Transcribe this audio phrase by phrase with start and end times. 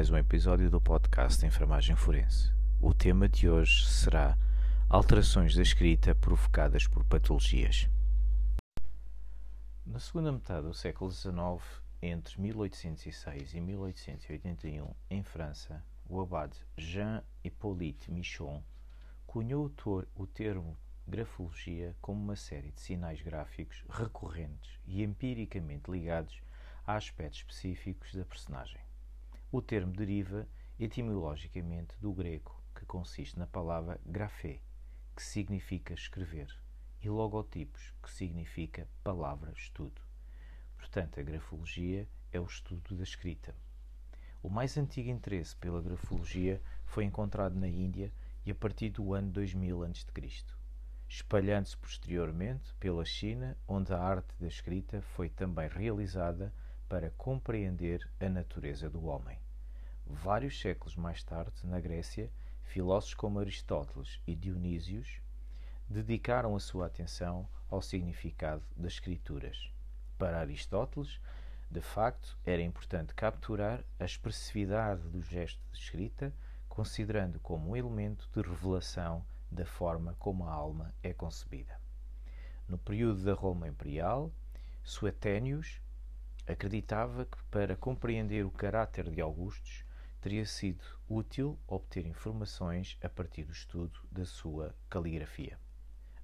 [0.00, 2.50] Mais um episódio do podcast Enfermagem Forense.
[2.80, 4.34] O tema de hoje será
[4.88, 7.86] alterações da escrita provocadas por patologias.
[9.84, 18.10] Na segunda metade do século XIX, entre 1806 e 1881, em França, o abade Jean-Hippolyte
[18.10, 18.62] Michon
[19.26, 19.70] cunhou
[20.14, 26.40] o termo grafologia como uma série de sinais gráficos recorrentes e empiricamente ligados
[26.86, 28.89] a aspectos específicos da personagem.
[29.52, 30.46] O termo deriva
[30.78, 34.60] etimologicamente do grego, que consiste na palavra grafé,
[35.16, 36.56] que significa escrever,
[37.02, 40.00] e logotipos, que significa palavra, estudo.
[40.78, 43.52] Portanto, a grafologia é o estudo da escrita.
[44.40, 48.12] O mais antigo interesse pela grafologia foi encontrado na Índia
[48.46, 50.44] e a partir do ano 2000 a.C.,
[51.08, 56.54] espalhando-se posteriormente pela China, onde a arte da escrita foi também realizada
[56.90, 59.38] para compreender a natureza do homem.
[60.04, 62.28] Vários séculos mais tarde, na Grécia,
[62.64, 65.20] filósofos como Aristóteles e Dionísios
[65.88, 69.72] dedicaram a sua atenção ao significado das escrituras.
[70.18, 71.20] Para Aristóteles,
[71.70, 76.34] de facto, era importante capturar a expressividade do gesto de escrita,
[76.68, 81.80] considerando como um elemento de revelação da forma como a alma é concebida.
[82.66, 84.32] No período da Roma Imperial,
[84.82, 85.80] Sueténios
[86.50, 89.84] acreditava que para compreender o caráter de Augustus
[90.20, 95.58] teria sido útil obter informações a partir do estudo da sua caligrafia.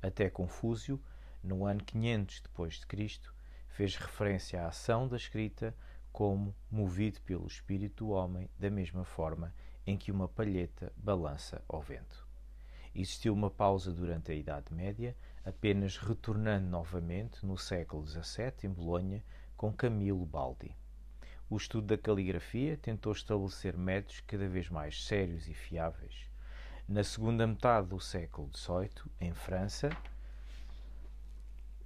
[0.02, 1.02] Até Confúcio,
[1.42, 3.34] no ano 500 depois de Cristo,
[3.68, 5.74] fez referência à ação da escrita
[6.12, 9.54] como movido pelo espírito do homem, da mesma forma
[9.86, 12.26] em que uma palheta balança ao vento.
[12.94, 15.14] Existiu uma pausa durante a Idade Média,
[15.44, 19.22] apenas retornando novamente no século XVII em Bolonha
[19.56, 20.74] com Camilo Baldi.
[21.48, 26.28] O estudo da caligrafia tentou estabelecer métodos cada vez mais sérios e fiáveis.
[26.88, 29.90] Na segunda metade do século XVIII, em França,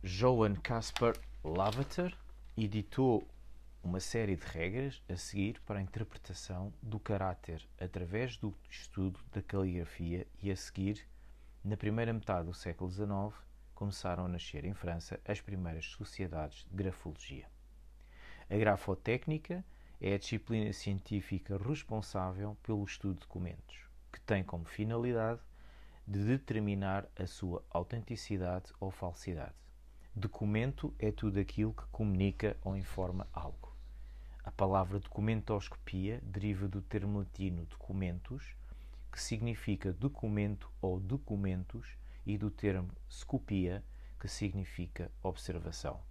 [0.03, 1.14] Johann Caspar
[1.44, 2.16] Lavater
[2.56, 3.26] editou
[3.82, 9.41] uma série de regras a seguir para a interpretação do caráter através do estudo da
[9.42, 11.06] caligrafia e a seguir,
[11.64, 13.34] na primeira metade do século XIX,
[13.75, 17.47] começaram a nascer em França as primeiras sociedades de grafologia.
[18.53, 19.65] A grafotécnica
[20.00, 23.77] é a disciplina científica responsável pelo estudo de documentos,
[24.12, 25.41] que tem como finalidade
[26.05, 29.55] de determinar a sua autenticidade ou falsidade.
[30.12, 33.72] Documento é tudo aquilo que comunica ou informa algo.
[34.43, 38.56] A palavra documentoscopia deriva do termo latino documentus,
[39.12, 41.97] que significa documento ou documentos,
[42.27, 43.84] e do termo scopia,
[44.19, 46.09] que significa observação.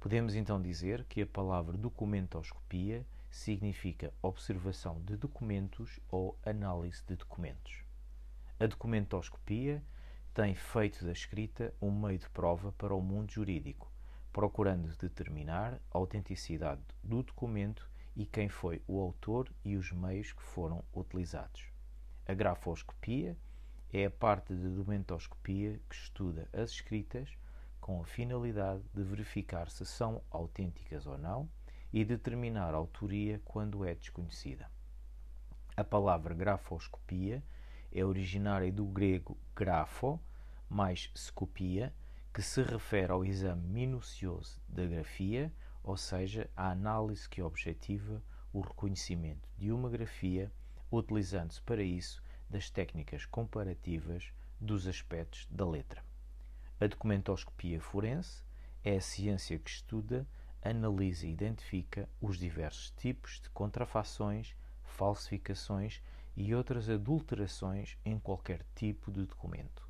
[0.00, 7.84] Podemos então dizer que a palavra documentoscopia significa observação de documentos ou análise de documentos.
[8.58, 9.84] A documentoscopia
[10.32, 13.92] tem feito da escrita um meio de prova para o mundo jurídico,
[14.32, 17.86] procurando determinar a autenticidade do documento
[18.16, 21.68] e quem foi o autor e os meios que foram utilizados.
[22.24, 23.36] A grafoscopia
[23.92, 27.28] é a parte da documentoscopia que estuda as escritas
[27.90, 31.50] com a finalidade de verificar se são autênticas ou não
[31.92, 34.70] e determinar a autoria quando é desconhecida.
[35.76, 37.42] A palavra grafoscopia
[37.90, 40.20] é originária do grego grafo
[40.68, 41.92] mais scopia,
[42.32, 45.52] que se refere ao exame minucioso da grafia,
[45.82, 50.52] ou seja, à análise que objetiva o reconhecimento de uma grafia,
[50.92, 56.08] utilizando-se para isso das técnicas comparativas dos aspectos da letra.
[56.80, 58.42] A documentoscopia forense
[58.82, 60.26] é a ciência que estuda,
[60.62, 66.02] analisa e identifica os diversos tipos de contrafações, falsificações
[66.34, 69.86] e outras adulterações em qualquer tipo de documento.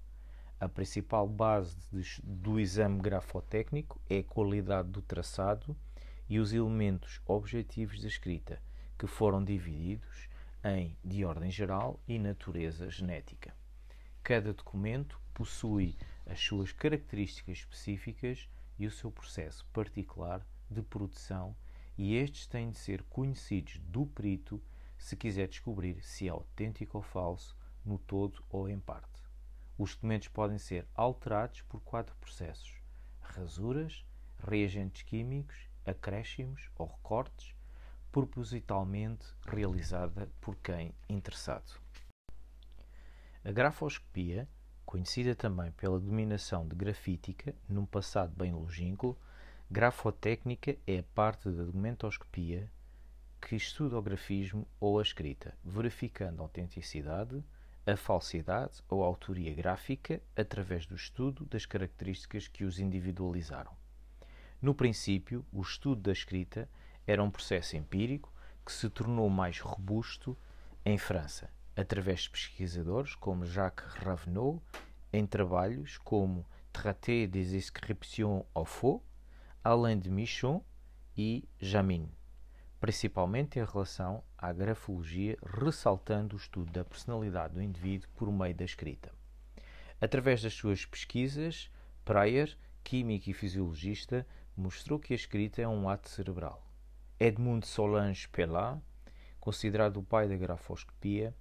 [0.58, 5.76] A principal base de, do exame grafotécnico é a qualidade do traçado
[6.28, 8.60] e os elementos objetivos da escrita,
[8.98, 10.28] que foram divididos
[10.64, 13.54] em de ordem geral e natureza genética.
[14.24, 15.96] Cada documento possui
[16.30, 18.48] as suas características específicas
[18.78, 21.56] e o seu processo particular de produção,
[21.98, 24.62] e estes têm de ser conhecidos do perito
[24.96, 29.20] se quiser descobrir se é autêntico ou falso, no todo ou em parte.
[29.76, 32.80] Os documentos podem ser alterados por quatro processos:
[33.20, 34.06] rasuras,
[34.38, 37.56] reagentes químicos, acréscimos ou recortes,
[38.12, 41.80] propositalmente realizada por quem interessado.
[43.44, 44.48] A grafoscopia
[44.90, 49.16] conhecida também pela dominação de grafítica, num passado bem longínquo,
[49.70, 52.68] grafotécnica é a parte da documentoscopia
[53.40, 57.40] que estuda o grafismo ou a escrita, verificando a autenticidade,
[57.86, 63.70] a falsidade ou a autoria gráfica através do estudo das características que os individualizaram.
[64.60, 66.68] No princípio, o estudo da escrita
[67.06, 68.32] era um processo empírico
[68.66, 70.36] que se tornou mais robusto
[70.84, 71.48] em França,
[71.80, 74.60] através de pesquisadores como Jacques Ravenot,
[75.12, 79.02] em trabalhos como Traité des inscriptions au faux,
[79.64, 80.62] além de Michon
[81.16, 82.08] e Jamin,
[82.78, 88.64] principalmente em relação à grafologia, ressaltando o estudo da personalidade do indivíduo por meio da
[88.64, 89.12] escrita.
[90.00, 91.70] Através das suas pesquisas,
[92.04, 96.66] Preyer, químico e fisiologista, mostrou que a escrita é um ato cerebral.
[97.18, 98.80] Edmund Solange Pellat,
[99.38, 101.34] considerado o pai da grafoscopia,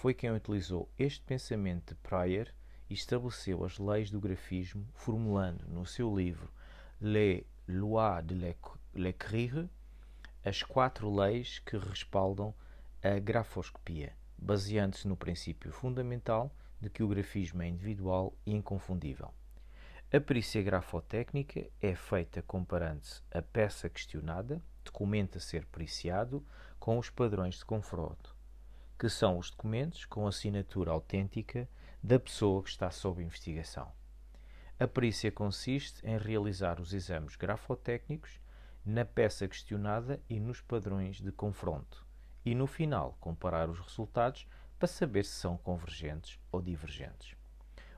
[0.00, 2.54] foi quem utilizou este pensamento de Preyer
[2.88, 6.50] e estabeleceu as leis do grafismo, formulando no seu livro
[6.98, 8.34] Les lois de
[8.94, 9.68] l'écrire
[10.42, 12.54] as quatro leis que respaldam
[13.02, 16.50] a grafoscopia, baseando-se no princípio fundamental
[16.80, 19.34] de que o grafismo é individual e inconfundível.
[20.10, 26.42] A perícia grafotécnica é feita comparando-se a peça questionada, documento a ser periciado,
[26.78, 28.39] com os padrões de confronto,
[29.00, 31.66] que são os documentos com assinatura autêntica
[32.02, 33.90] da pessoa que está sob investigação.
[34.78, 38.38] A perícia consiste em realizar os exames grafotécnicos
[38.84, 42.06] na peça questionada e nos padrões de confronto,
[42.44, 44.46] e no final comparar os resultados
[44.78, 47.34] para saber se são convergentes ou divergentes.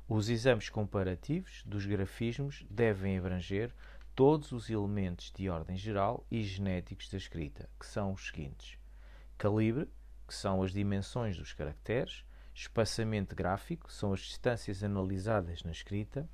[0.08, 3.74] Os exames comparativos dos grafismos devem abranger
[4.14, 8.78] todos os elementos de ordem geral e genéticos da escrita, que são os seguintes:
[9.36, 9.90] calibre,
[10.32, 12.24] que são as dimensões dos caracteres,
[12.54, 16.26] espaçamento gráfico, são as distâncias analisadas na escrita,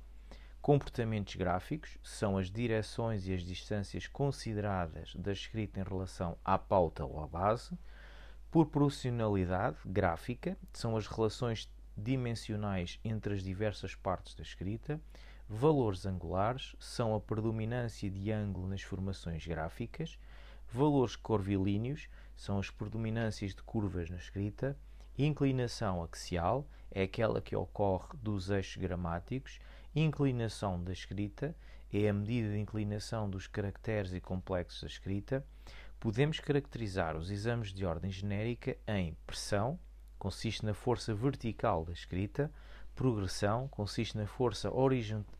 [0.61, 7.03] comportamentos gráficos, são as direções e as distâncias consideradas da escrita em relação à pauta
[7.03, 7.77] ou à base,
[8.49, 14.97] proporcionalidade gráfica, são as relações dimensionais entre as diversas partes da escrita,
[15.45, 20.17] valores angulares, são a predominância de ângulo nas formações gráficas,
[20.71, 22.07] valores curvilíneos,
[22.39, 24.77] são as predominâncias de curvas na escrita,
[25.21, 29.59] Inclinação axial é aquela que ocorre dos eixos gramáticos.
[29.93, 31.53] Inclinação da escrita
[31.91, 35.45] é a medida de inclinação dos caracteres e complexos da escrita.
[35.99, 39.77] Podemos caracterizar os exames de ordem genérica em pressão,
[40.17, 42.49] consiste na força vertical da escrita,
[42.95, 44.71] progressão, consiste na força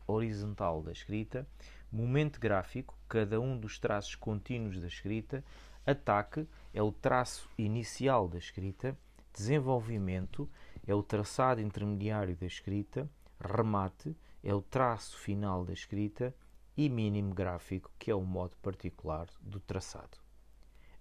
[0.06, 1.46] horizontal da escrita,
[1.90, 5.42] momento gráfico, cada um dos traços contínuos da escrita,
[5.86, 8.96] ataque é o traço inicial da escrita,
[9.32, 10.50] Desenvolvimento
[10.86, 13.08] é o traçado intermediário da escrita,
[13.40, 16.34] remate é o traço final da escrita
[16.76, 20.18] e mínimo gráfico, que é o modo particular do traçado.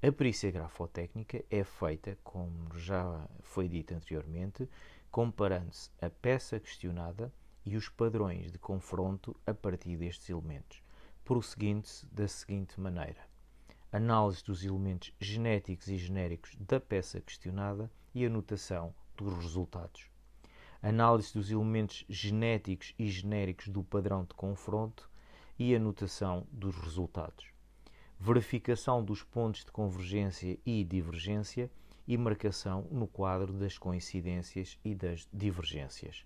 [0.01, 4.69] A perícia grafotécnica é feita, como já foi dito anteriormente,
[5.11, 7.33] comparando-se a peça questionada
[7.65, 10.81] e os padrões de confronto a partir destes elementos,
[11.25, 13.28] prosseguindo-se da seguinte maneira:
[13.91, 20.09] análise dos elementos genéticos e genéricos da peça questionada e anotação dos resultados.
[20.81, 25.09] Análise dos elementos genéticos e genéricos do padrão de confronto
[25.57, 27.47] e anotação dos resultados.
[28.19, 31.69] Verificação dos pontos de convergência e divergência
[32.07, 36.25] e marcação no quadro das coincidências e das divergências.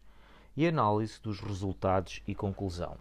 [0.55, 2.97] E análise dos resultados e conclusão.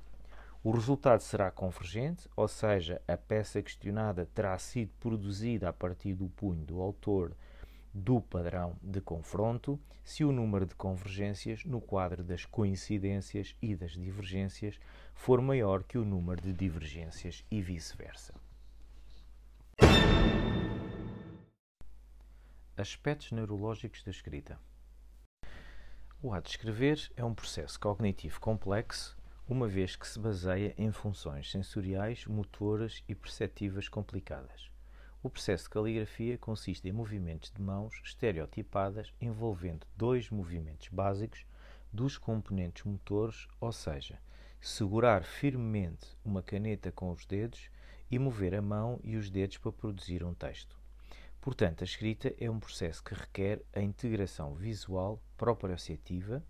[0.65, 6.29] O resultado será convergente, ou seja, a peça questionada terá sido produzida a partir do
[6.29, 7.37] punho do autor
[7.93, 13.93] do padrão de confronto se o número de convergências no quadro das coincidências e das
[13.93, 14.79] divergências
[15.15, 18.33] for maior que o número de divergências e vice-versa.
[22.77, 24.59] Aspectos neurológicos da escrita.
[26.23, 29.17] O ato de escrever é um processo cognitivo complexo,
[29.53, 34.71] uma vez que se baseia em funções sensoriais, motoras e perceptivas complicadas.
[35.23, 41.45] O processo de caligrafia consiste em movimentos de mãos estereotipadas envolvendo dois movimentos básicos
[41.93, 44.19] dos componentes motores, ou seja,
[44.59, 47.69] segurar firmemente uma caneta com os dedos
[48.11, 50.81] e mover a mão e os dedos para produzir um texto.
[51.43, 56.43] Portanto, a escrita é um processo que requer a integração visual, proprioceptiva,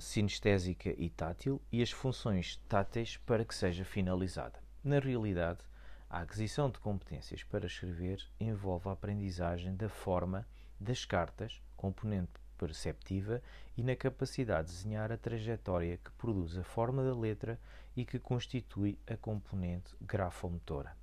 [0.00, 4.58] sinestésica e tátil e as funções táteis para que seja finalizada.
[4.82, 5.60] Na realidade,
[6.08, 10.46] a aquisição de competências para escrever envolve a aprendizagem da forma
[10.80, 13.40] das cartas, componente perceptiva,
[13.76, 17.58] e na capacidade de desenhar a trajetória que produz a forma da letra
[17.96, 20.96] e que constitui a componente grafomotora.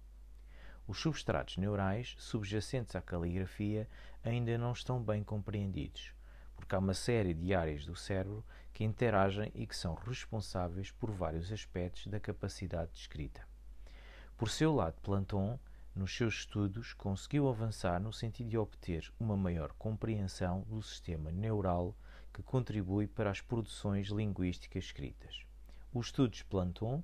[0.88, 3.90] Os substratos neurais subjacentes à caligrafia
[4.24, 6.14] ainda não estão bem compreendidos,
[6.58, 11.10] porque há uma série de áreas do cérebro que interagem e que são responsáveis por
[11.10, 13.48] vários aspectos da capacidade de escrita.
[14.36, 15.58] Por seu lado, Planton,
[15.96, 21.96] nos seus estudos, conseguiu avançar no sentido de obter uma maior compreensão do sistema neural
[22.34, 25.44] que contribui para as produções linguísticas escritas.
[25.92, 27.02] Os estudos de Planton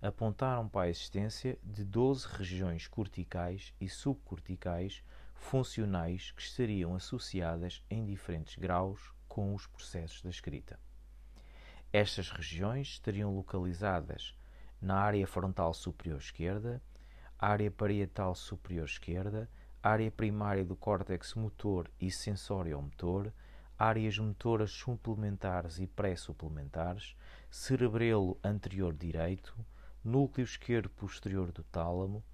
[0.00, 5.04] apontaram para a existência de 12 regiões corticais e subcorticais
[5.42, 10.78] funcionais que estariam associadas em diferentes graus com os processos da escrita.
[11.92, 14.34] Estas regiões estariam localizadas
[14.80, 16.80] na área frontal superior esquerda,
[17.38, 19.50] área parietal superior esquerda,
[19.82, 23.32] área primária do córtex motor e sensório-motor,
[23.78, 27.16] áreas motoras suplementares e pré-suplementares,
[27.50, 29.54] cerebelo anterior direito,
[30.04, 32.24] núcleo esquerdo posterior do tálamo,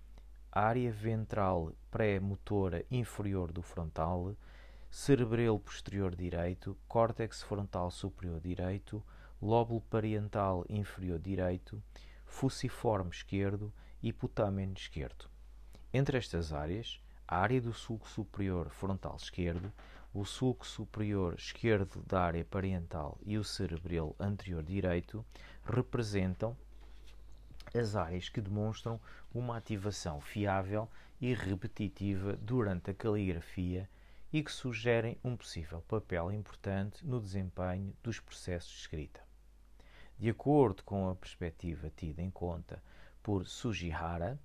[0.51, 4.35] área ventral pré-motora inferior do frontal,
[4.91, 9.05] cerebelo posterior direito, córtex frontal superior direito,
[9.41, 11.83] lóbulo parietal inferior direito,
[12.25, 15.29] fuciforme esquerdo e putamen esquerdo.
[15.93, 19.73] Entre estas áreas, a área do sulco superior frontal esquerdo,
[20.15, 25.25] o sulco superior esquerdo da área parietal e o cerebelo anterior direito
[25.63, 26.57] representam
[27.75, 29.01] as áreas que demonstram
[29.33, 30.89] uma ativação fiável
[31.21, 33.89] e repetitiva durante a caligrafia
[34.33, 39.21] e que sugerem um possível papel importante no desempenho dos processos de escrita.
[40.19, 42.83] De acordo com a perspectiva tida em conta
[43.23, 44.39] por Sugihara,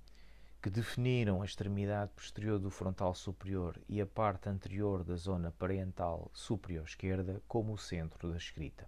[0.61, 6.31] que definiram a extremidade posterior do frontal superior e a parte anterior da zona parental
[6.33, 8.87] superior esquerda como o centro da escrita.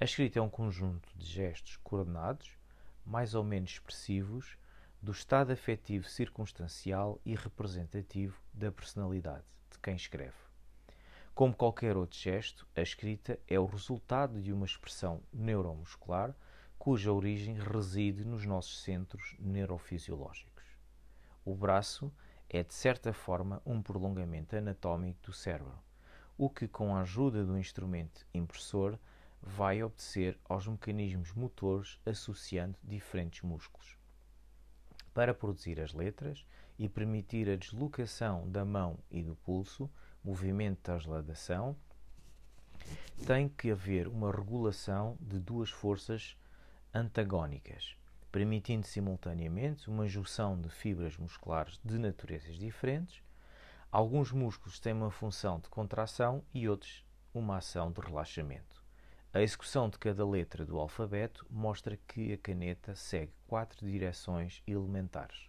[0.00, 2.58] A escrita é um conjunto de gestos coordenados,
[3.10, 4.56] mais ou menos expressivos,
[5.02, 10.36] do estado afetivo circunstancial e representativo da personalidade de quem escreve.
[11.34, 16.32] Como qualquer outro gesto, a escrita é o resultado de uma expressão neuromuscular
[16.78, 20.64] cuja origem reside nos nossos centros neurofisiológicos.
[21.44, 22.12] O braço
[22.48, 25.78] é, de certa forma, um prolongamento anatómico do cérebro,
[26.38, 28.96] o que, com a ajuda do instrumento impressor,
[29.42, 33.96] vai obedecer aos mecanismos motores associando diferentes músculos.
[35.14, 36.44] Para produzir as letras
[36.78, 39.90] e permitir a deslocação da mão e do pulso,
[40.22, 41.76] movimento de transladação,
[43.26, 46.36] tem que haver uma regulação de duas forças
[46.94, 47.96] antagónicas,
[48.32, 53.22] permitindo simultaneamente uma junção de fibras musculares de naturezas diferentes.
[53.90, 58.79] Alguns músculos têm uma função de contração e outros uma ação de relaxamento.
[59.32, 65.48] A execução de cada letra do alfabeto mostra que a caneta segue quatro direções elementares: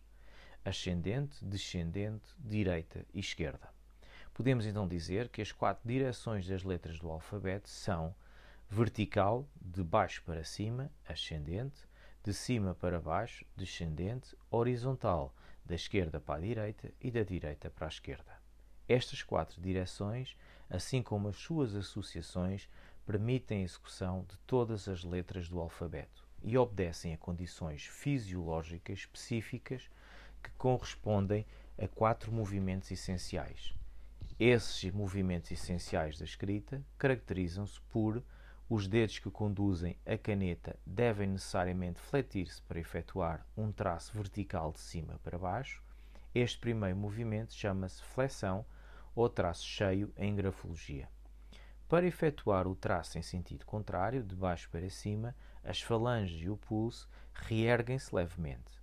[0.63, 3.73] ascendente, descendente, direita e esquerda.
[4.35, 8.13] Podemos então dizer que as quatro direções das letras do alfabeto são
[8.69, 11.81] vertical, de baixo para cima, ascendente,
[12.23, 15.33] de cima para baixo, descendente, horizontal,
[15.65, 18.39] da esquerda para a direita e da direita para a esquerda.
[18.87, 20.37] Estas quatro direções,
[20.69, 22.69] assim como as suas associações,
[23.11, 29.89] permitem a execução de todas as letras do alfabeto e obedecem a condições fisiológicas específicas
[30.41, 31.45] que correspondem
[31.77, 33.73] a quatro movimentos essenciais.
[34.39, 38.23] Esses movimentos essenciais da escrita caracterizam-se por
[38.69, 44.79] os dedos que conduzem a caneta devem necessariamente fletir-se para efetuar um traço vertical de
[44.79, 45.83] cima para baixo.
[46.33, 48.65] Este primeiro movimento chama-se flexão
[49.13, 51.09] ou traço cheio em grafologia.
[51.91, 56.55] Para efetuar o traço em sentido contrário, de baixo para cima, as falanges e o
[56.55, 58.81] pulso reerguem-se levemente.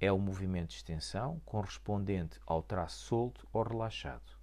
[0.00, 4.38] É o movimento de extensão correspondente ao traço solto ou relaxado.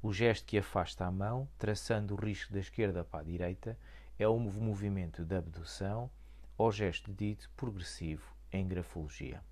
[0.00, 3.78] O gesto que afasta a mão, traçando o risco da esquerda para a direita,
[4.18, 6.10] é o movimento de abdução
[6.56, 9.42] ou gesto dito progressivo em grafologia.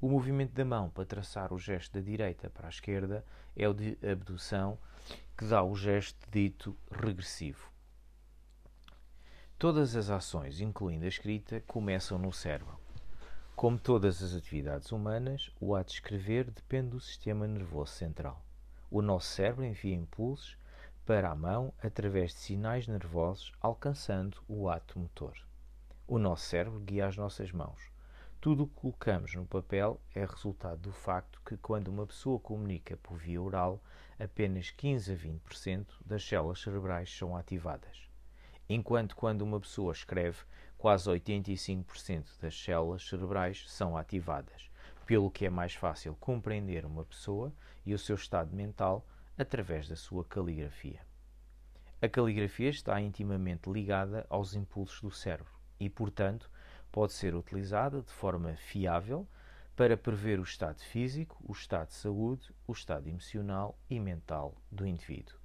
[0.00, 3.22] O movimento da mão para traçar o gesto da direita para a esquerda
[3.54, 4.78] é o de abdução,
[5.36, 7.70] que dá o gesto dito regressivo.
[9.58, 12.78] Todas as ações, incluindo a escrita, começam no cérebro.
[13.54, 18.44] Como todas as atividades humanas, o ato de escrever depende do sistema nervoso central.
[18.90, 20.56] O nosso cérebro envia impulsos
[21.06, 25.36] para a mão através de sinais nervosos, alcançando o ato motor.
[26.08, 27.80] O nosso cérebro guia as nossas mãos.
[28.40, 32.96] Tudo o que colocamos no papel é resultado do facto que, quando uma pessoa comunica
[32.96, 33.80] por via oral,
[34.18, 38.08] apenas 15 a 20% das células cerebrais são ativadas.
[38.68, 40.38] Enquanto quando uma pessoa escreve,
[40.78, 44.70] quase 85% das células cerebrais são ativadas.
[45.06, 47.52] pelo que é mais fácil compreender uma pessoa
[47.84, 49.04] e o seu estado mental
[49.36, 51.00] através da sua caligrafia.
[52.00, 56.50] A caligrafia está intimamente ligada aos impulsos do cérebro e, portanto,
[56.90, 59.26] pode ser utilizada de forma fiável
[59.74, 64.86] para prever o estado físico, o estado de saúde, o estado emocional e mental do
[64.86, 65.38] indivíduo.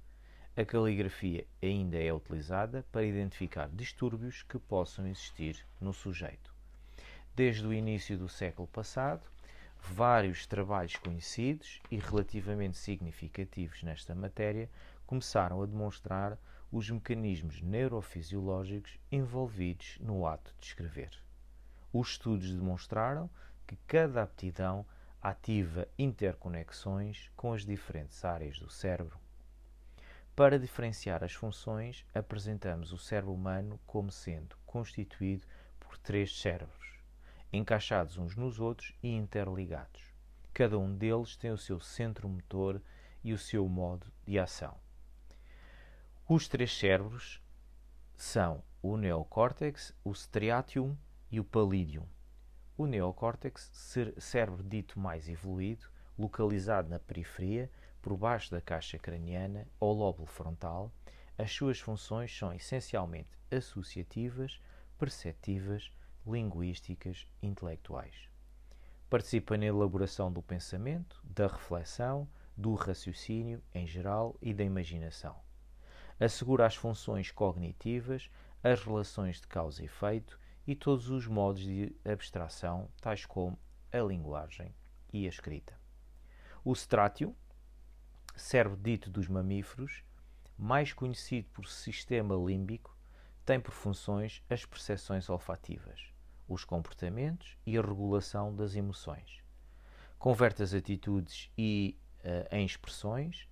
[0.56, 6.52] A caligrafia ainda é utilizada para identificar distúrbios que possam existir no sujeito.
[7.34, 9.22] Desde o início do século passado,
[9.80, 14.68] vários trabalhos conhecidos e relativamente significativos nesta matéria
[15.06, 16.36] começaram a demonstrar
[16.70, 21.10] os mecanismos neurofisiológicos envolvidos no ato de escrever.
[21.92, 23.30] Os estudos demonstraram
[23.68, 24.84] que cada aptidão
[25.20, 29.20] ativa interconexões com as diferentes áreas do cérebro.
[30.34, 35.46] Para diferenciar as funções, apresentamos o cérebro humano como sendo constituído
[35.78, 36.98] por três cérebros,
[37.52, 40.02] encaixados uns nos outros e interligados.
[40.54, 42.80] Cada um deles tem o seu centro motor
[43.22, 44.78] e o seu modo de ação.
[46.26, 47.42] Os três cérebros
[48.16, 50.96] são o neocórtex, o striatum
[51.30, 52.06] e o pallidum.
[52.78, 53.70] O neocórtex,
[54.18, 57.70] cérebro dito mais evoluído, localizado na periferia,
[58.00, 60.90] por baixo da caixa craniana ou lóbulo frontal,
[61.36, 64.62] as suas funções são essencialmente associativas,
[64.96, 65.90] perceptivas,
[66.26, 68.30] linguísticas intelectuais.
[69.10, 75.36] Participa na elaboração do pensamento, da reflexão, do raciocínio em geral e da imaginação
[76.20, 78.30] assegura as funções cognitivas,
[78.62, 80.38] as relações de causa e efeito
[80.68, 83.58] e todos os modos de abstração, tais como
[83.90, 84.74] a linguagem
[85.10, 85.72] e a escrita.
[86.62, 87.34] O strátil,
[88.36, 90.04] cérebro dito dos mamíferos,
[90.58, 92.94] mais conhecido por sistema límbico,
[93.46, 96.12] tem por funções as percepções olfativas,
[96.46, 99.42] os comportamentos e a regulação das emoções.
[100.18, 103.48] Converte as atitudes e, uh, em expressões,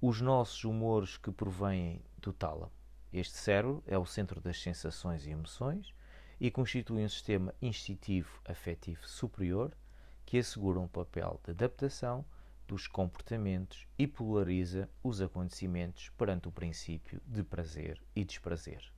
[0.00, 2.72] os nossos humores que provêm do tálamo.
[3.12, 5.96] Este cérebro é o centro das sensações e emoções
[6.40, 9.76] e constitui um sistema instintivo afetivo superior
[10.24, 12.24] que assegura um papel de adaptação
[12.66, 18.92] dos comportamentos e polariza os acontecimentos perante o princípio de prazer e desprazer.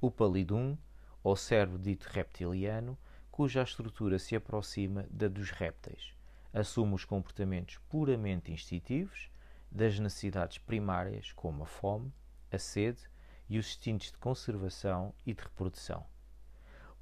[0.00, 0.76] O palidum,
[1.22, 2.98] ou cérebro dito reptiliano,
[3.30, 6.14] cuja estrutura se aproxima da dos répteis,
[6.52, 9.30] assume os comportamentos puramente instintivos
[9.70, 12.12] das necessidades primárias, como a fome,
[12.50, 13.00] a sede
[13.48, 16.11] e os instintos de conservação e de reprodução.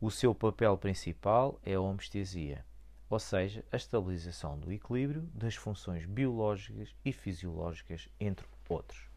[0.03, 2.65] O seu papel principal é a homestesia,
[3.11, 9.11] ou seja, a estabilização do equilíbrio das funções biológicas e fisiológicas, entre outros.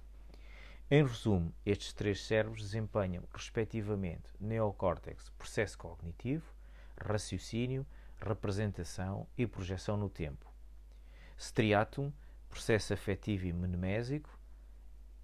[0.92, 6.54] Em resumo, estes três cérebros desempenham, respectivamente, neocórtex, processo cognitivo,
[7.00, 7.88] raciocínio,
[8.20, 10.52] representação e projeção no tempo.
[11.38, 12.12] Striatum,
[12.50, 14.38] processo afetivo e mnemésico,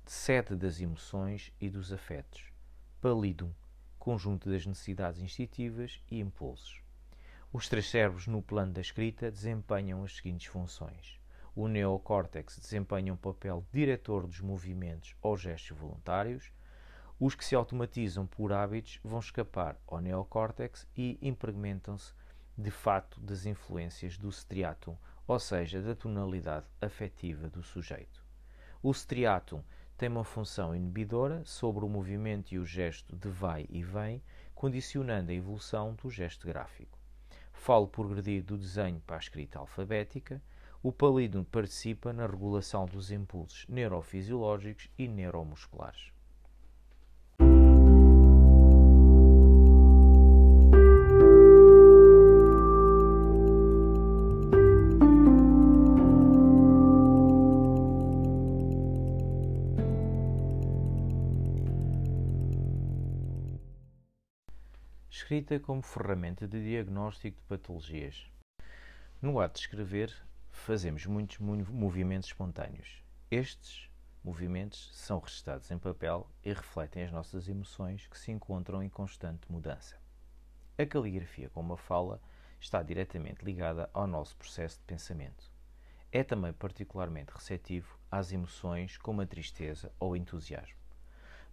[0.06, 2.46] sede das emoções e dos afetos.
[3.02, 3.52] Pallidum,
[4.00, 6.82] conjunto das necessidades instintivas e impulsos.
[7.54, 11.20] Os três cérebros no plano da escrita desempenham as seguintes funções.
[11.56, 16.52] O neocórtex desempenha um papel diretor dos movimentos ou gestos voluntários.
[17.20, 22.14] Os que se automatizam por hábitos vão escapar ao neocórtex e implementam-se
[22.58, 24.96] de fato das influências do striatum
[25.30, 28.26] ou seja, da tonalidade afetiva do sujeito.
[28.82, 29.62] O striatum
[30.00, 34.24] tem uma função inibidora sobre o movimento e o gesto de vai e vem,
[34.56, 36.98] condicionando a evolução do gesto gráfico.
[37.52, 40.42] Falo progredir do desenho para a escrita alfabética.
[40.82, 46.14] O palídum participa na regulação dos impulsos neurofisiológicos e neuromusculares.
[65.30, 68.28] Escrita como ferramenta de diagnóstico de patologias.
[69.22, 70.12] No ato de escrever,
[70.50, 73.04] fazemos muitos movimentos espontâneos.
[73.30, 73.92] Estes
[74.24, 79.52] movimentos são registados em papel e refletem as nossas emoções que se encontram em constante
[79.52, 80.02] mudança.
[80.80, 82.20] A caligrafia, como a fala,
[82.60, 85.52] está diretamente ligada ao nosso processo de pensamento.
[86.12, 90.79] É também particularmente receptivo às emoções como a tristeza ou entusiasmo.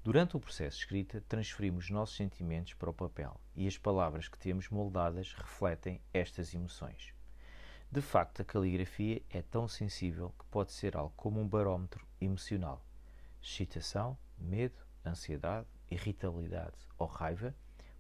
[0.07, 4.39] Durante o processo de escrita, transferimos nossos sentimentos para o papel e as palavras que
[4.39, 7.13] temos moldadas refletem estas emoções.
[7.91, 12.87] De facto, a caligrafia é tão sensível que pode ser algo como um barómetro emocional.
[13.43, 17.53] Excitação, medo, ansiedade, irritabilidade ou raiva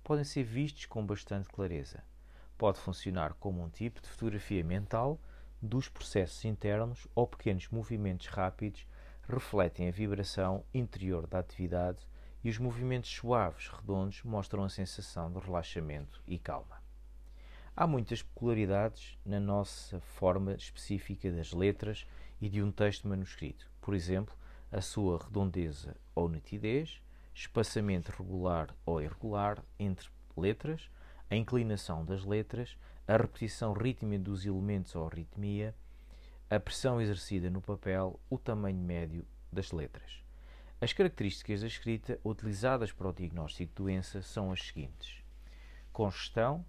[0.04, 2.04] podem ser vistos com bastante clareza.
[2.56, 5.20] pode funcionar como um tipo de fotografia mental
[5.60, 8.86] dos processos internos ou pequenos movimentos rápidos
[9.28, 12.06] refletem a vibração interior da atividade
[12.44, 16.80] e os movimentos suaves, redondos, mostram a sensação de relaxamento e calma.
[17.74, 22.06] Há muitas peculiaridades na nossa forma específica das letras
[22.40, 23.68] e de um texto manuscrito.
[23.80, 24.34] Por exemplo,
[24.70, 27.02] a sua redondeza ou nitidez,
[27.34, 30.88] espaçamento regular ou irregular entre letras,
[31.28, 35.74] a inclinação das letras, a repetição rítmica dos elementos ou ritmia,
[36.48, 40.22] a pressão exercida no papel, o tamanho médio das letras.
[40.80, 45.24] As características da escrita utilizadas para o diagnóstico de doença são as seguintes:
[45.92, 46.64] congestão,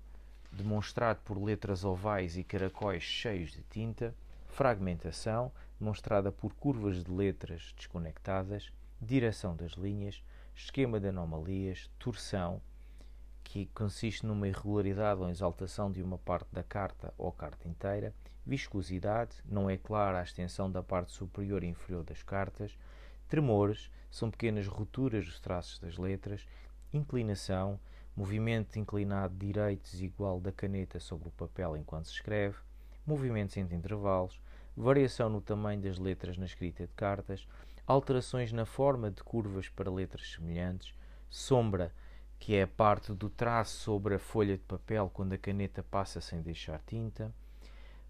[0.52, 4.16] demonstrado por letras ovais e caracóis cheios de tinta,
[4.48, 10.24] fragmentação, demonstrada por curvas de letras desconectadas, direção das linhas,
[10.56, 12.60] esquema de anomalias, torção,
[13.44, 18.12] que consiste numa irregularidade ou exaltação de uma parte da carta ou carta inteira,
[18.48, 22.78] viscosidade, não é clara a extensão da parte superior e inferior das cartas,
[23.28, 26.48] tremores, são pequenas rupturas dos traços das letras,
[26.94, 27.78] inclinação,
[28.16, 32.56] movimento inclinado direito desigual da caneta sobre o papel enquanto se escreve,
[33.06, 34.42] movimentos entre intervalos,
[34.76, 37.46] variação no tamanho das letras na escrita de cartas,
[37.86, 40.94] alterações na forma de curvas para letras semelhantes,
[41.30, 41.92] sombra,
[42.40, 46.22] que é a parte do traço sobre a folha de papel quando a caneta passa
[46.22, 47.34] sem deixar tinta,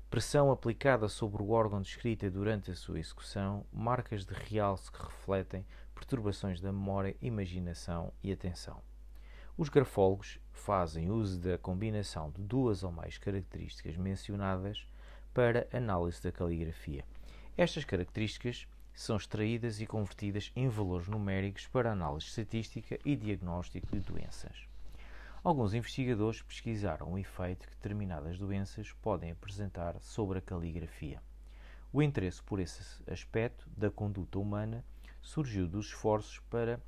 [0.10, 5.04] pressão aplicada sobre o órgão de escrita durante a sua execução, marcas de realce que
[5.04, 8.82] refletem perturbações da memória, imaginação e atenção.
[9.58, 14.88] Os grafólogos fazem uso da combinação de duas ou mais características mencionadas
[15.34, 17.04] para análise da caligrafia.
[17.58, 24.00] Estas características são extraídas e convertidas em valores numéricos para análise estatística e diagnóstico de
[24.00, 24.66] doenças.
[25.43, 31.21] Alguns investigadores pesquisaram o efeito que determinadas doenças podem apresentar sobre a caligrafia.
[31.93, 34.84] O interesse por esse aspecto da conduta humana
[35.21, 36.82] surgiu dos esforços para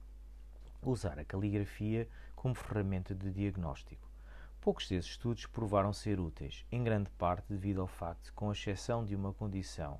[0.81, 4.07] usar a caligrafia como ferramenta de diagnóstico.
[4.59, 9.15] Poucos desses estudos provaram ser úteis, em grande parte devido ao facto, com exceção de
[9.15, 9.99] uma condição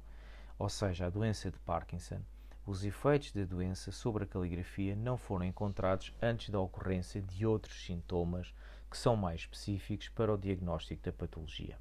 [0.60, 2.20] ou seja, a doença de Parkinson,
[2.70, 7.84] os efeitos da doença sobre a caligrafia não foram encontrados antes da ocorrência de outros
[7.84, 8.54] sintomas
[8.92, 11.80] que são mais específicos para o diagnóstico da patologia.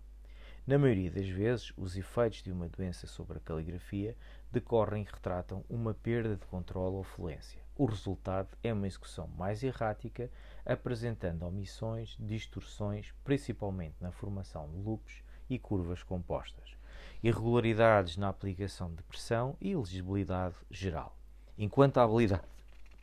[0.66, 4.16] Na maioria das vezes, os efeitos de uma doença sobre a caligrafia
[4.50, 7.62] decorrem e retratam uma perda de controle ou fluência.
[7.76, 10.30] O resultado é uma execução mais errática,
[10.64, 16.77] apresentando omissões, distorções, principalmente na formação de loops e curvas compostas
[17.22, 21.16] irregularidades na aplicação de pressão e legibilidade geral.
[21.56, 22.46] Enquanto a habilidade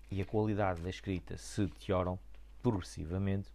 [0.09, 2.17] e a qualidade da escrita se deterioram
[2.61, 3.51] progressivamente,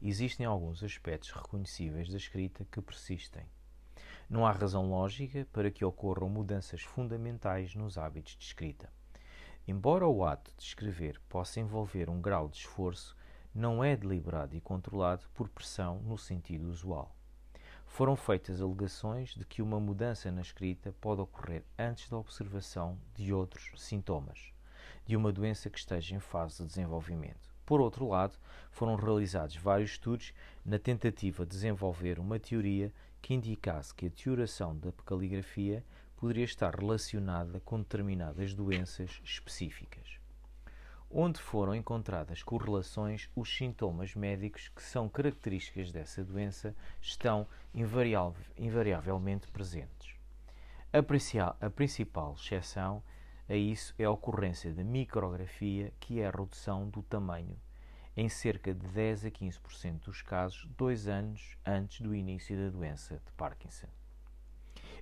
[0.00, 3.44] existem alguns aspectos reconhecíveis da escrita que persistem.
[4.28, 8.90] Não há razão lógica para que ocorram mudanças fundamentais nos hábitos de escrita.
[9.68, 13.16] Embora o ato de escrever possa envolver um grau de esforço,
[13.54, 17.15] não é deliberado e controlado por pressão no sentido usual.
[17.96, 23.32] Foram feitas alegações de que uma mudança na escrita pode ocorrer antes da observação de
[23.32, 24.52] outros sintomas
[25.06, 27.48] de uma doença que esteja em fase de desenvolvimento.
[27.64, 28.38] Por outro lado,
[28.70, 34.76] foram realizados vários estudos na tentativa de desenvolver uma teoria que indicasse que a deterioração
[34.76, 35.82] da caligrafia
[36.18, 40.20] poderia estar relacionada com determinadas doenças específicas
[41.10, 50.14] onde foram encontradas correlações, os sintomas médicos que são características dessa doença estão invariavelmente presentes.
[50.92, 53.02] A, principal exceção
[53.48, 57.56] a isso é a ocorrência da micrografia, que é a redução do tamanho
[58.16, 63.20] em cerca de 10 a 15% dos casos, dois anos antes do início da doença
[63.22, 63.88] de Parkinson.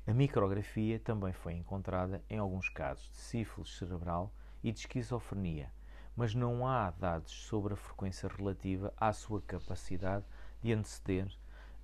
[0.05, 4.33] A micrografia também foi encontrada em alguns casos de sífilis cerebral
[4.64, 5.71] e de esquizofrenia,
[6.16, 10.24] mas não há dados sobre a frequência relativa à sua capacidade
[10.62, 11.29] de anteceder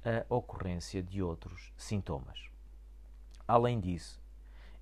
[0.04, 2.48] a ocorrência de outros sintomas.
[3.46, 4.20] Além disso,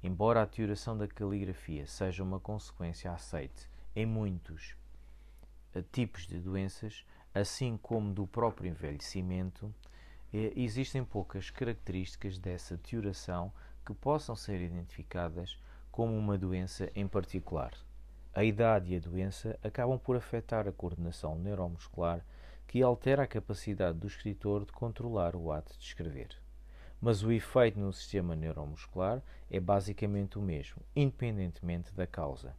[0.03, 4.77] embora a deterioração da caligrafia seja uma consequência aceite em muitos
[5.75, 9.75] eh, tipos de doenças, assim como do próprio envelhecimento,
[10.33, 13.53] eh, existem poucas características dessa deterioração
[13.85, 15.59] que possam ser identificadas
[15.91, 17.73] como uma doença em particular.
[18.39, 22.25] A idade e a doença acabam por afetar a coordenação neuromuscular,
[22.69, 26.41] que altera a capacidade do escritor de controlar o ato de escrever.
[27.01, 29.21] Mas o efeito no sistema neuromuscular
[29.51, 32.55] é basicamente o mesmo, independentemente da causa.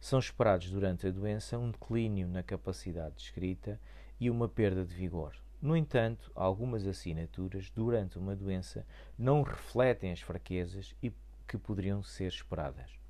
[0.00, 3.80] São esperados durante a doença um declínio na capacidade de escrita
[4.20, 5.34] e uma perda de vigor.
[5.60, 8.86] No entanto, algumas assinaturas durante uma doença
[9.18, 10.94] não refletem as fraquezas
[11.48, 13.03] que poderiam ser esperadas.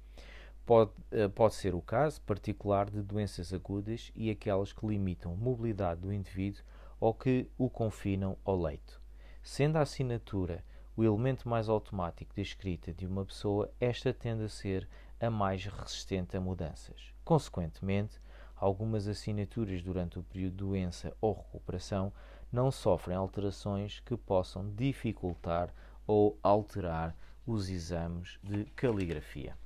[0.66, 5.36] Pode, eh, pode ser o caso particular de doenças agudas e aquelas que limitam a
[5.36, 6.62] mobilidade do indivíduo
[6.98, 8.98] ou que o confinam ao leito.
[9.42, 10.64] Sendo a assinatura
[10.96, 14.88] o elemento mais automático de escrita de uma pessoa, esta tende a ser
[15.20, 17.12] a mais resistente a mudanças.
[17.24, 18.18] Consequentemente,
[18.56, 22.10] algumas assinaturas durante o período de doença ou recuperação
[22.50, 25.74] não sofrem alterações que possam dificultar
[26.06, 27.14] ou alterar
[27.46, 29.58] os exames de caligrafia.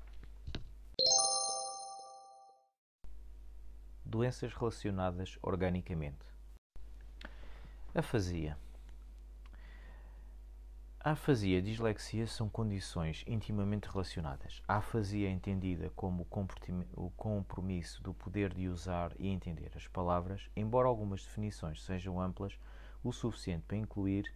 [4.10, 6.24] Doenças relacionadas organicamente.
[7.94, 8.56] Afasia.
[10.98, 14.62] A afasia e a dislexia são condições intimamente relacionadas.
[14.66, 16.26] A afasia é entendida como
[16.96, 22.58] o compromisso do poder de usar e entender as palavras, embora algumas definições sejam amplas
[23.04, 24.32] o suficiente para incluir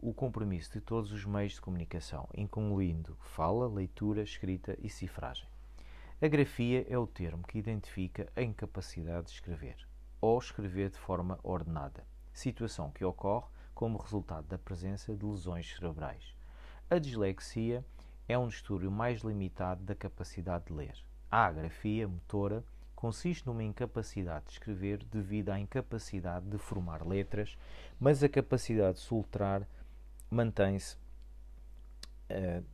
[0.00, 5.51] o compromisso de todos os meios de comunicação, incluindo fala, leitura, escrita e cifragem.
[6.24, 9.74] A grafia é o termo que identifica a incapacidade de escrever,
[10.20, 16.36] ou escrever de forma ordenada, situação que ocorre como resultado da presença de lesões cerebrais.
[16.88, 17.84] A dislexia
[18.28, 20.94] é um distúrbio mais limitado da capacidade de ler.
[21.28, 22.62] A agrafia motora
[22.94, 27.58] consiste numa incapacidade de escrever devido à incapacidade de formar letras,
[27.98, 29.66] mas a capacidade de soltar
[30.30, 30.94] mantém-se
[32.30, 32.64] uh,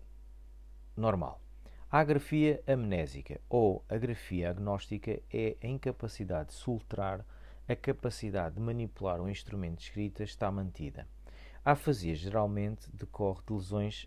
[0.94, 1.40] normal.
[1.90, 7.24] A agrafia amnésica ou agrafia agnóstica é a incapacidade de soltar
[7.66, 11.08] a capacidade de manipular um instrumento de escrita está mantida.
[11.64, 14.06] A afasia geralmente decorre de lesões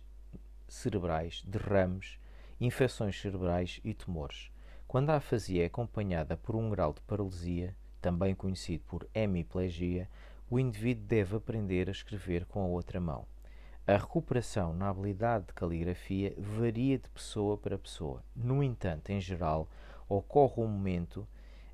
[0.68, 2.20] cerebrais, derrames,
[2.60, 4.52] infecções cerebrais e tumores.
[4.88, 10.08] Quando a afasia é acompanhada por um grau de paralisia, também conhecido por hemiplegia,
[10.52, 13.26] o indivíduo deve aprender a escrever com a outra mão.
[13.88, 18.24] A recuperação na habilidade de caligrafia varia de pessoa para pessoa.
[18.36, 19.68] No entanto, em geral,
[20.08, 21.28] ocorre um momento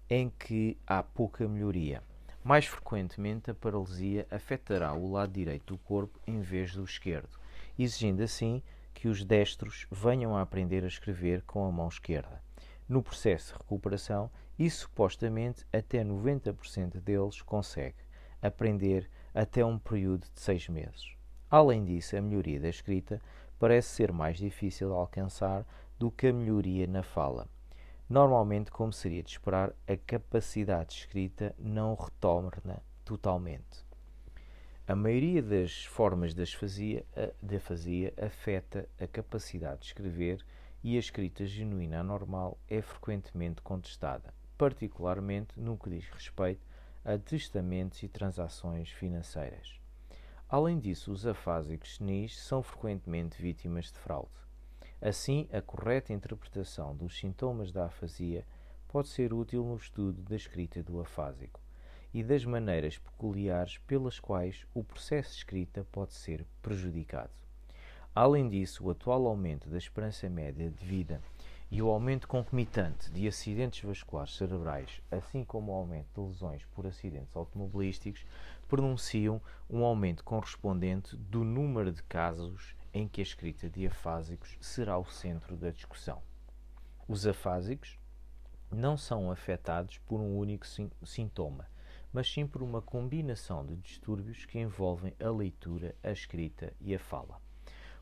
[0.09, 2.01] em que há pouca melhoria.
[2.41, 7.37] Mais frequentemente, a paralisia afetará o lado direito do corpo em vez do esquerdo,
[7.77, 12.41] exigindo assim que os destros venham a aprender a escrever com a mão esquerda.
[12.87, 17.97] No processo de recuperação, e supostamente até 90% deles consegue
[18.41, 21.16] aprender até um período de seis meses.
[21.49, 23.21] Além disso, a melhoria da escrita
[23.57, 25.65] parece ser mais difícil de alcançar
[25.97, 27.47] do que a melhoria na fala.
[28.09, 33.85] Normalmente, como seria de esperar, a capacidade de escrita não retorna totalmente.
[34.87, 37.05] A maioria das formas de afasia,
[37.41, 40.45] de afasia afeta a capacidade de escrever
[40.81, 46.65] e a escrita genuína anormal é frequentemente contestada, particularmente no que diz respeito
[47.03, 49.86] a testamentos e transações financeiras.
[50.49, 54.31] Além disso, os afásicos senis são frequentemente vítimas de fraude.
[55.01, 58.45] Assim, a correta interpretação dos sintomas da afasia
[58.87, 61.59] pode ser útil no estudo da escrita do afásico
[62.13, 67.31] e das maneiras peculiares pelas quais o processo de escrita pode ser prejudicado.
[68.15, 71.21] Além disso, o atual aumento da esperança média de vida
[71.69, 76.87] e o aumento concomitante de acidentes vasculares cerebrais, assim como o aumento de lesões por
[76.87, 78.25] acidentes automobilísticos,
[78.67, 84.97] pronunciam um aumento correspondente do número de casos em que a escrita de afásicos será
[84.97, 86.21] o centro da discussão.
[87.07, 87.99] Os afásicos
[88.71, 90.65] não são afetados por um único
[91.03, 91.67] sintoma,
[92.11, 96.99] mas sim por uma combinação de distúrbios que envolvem a leitura, a escrita e a
[96.99, 97.46] fala.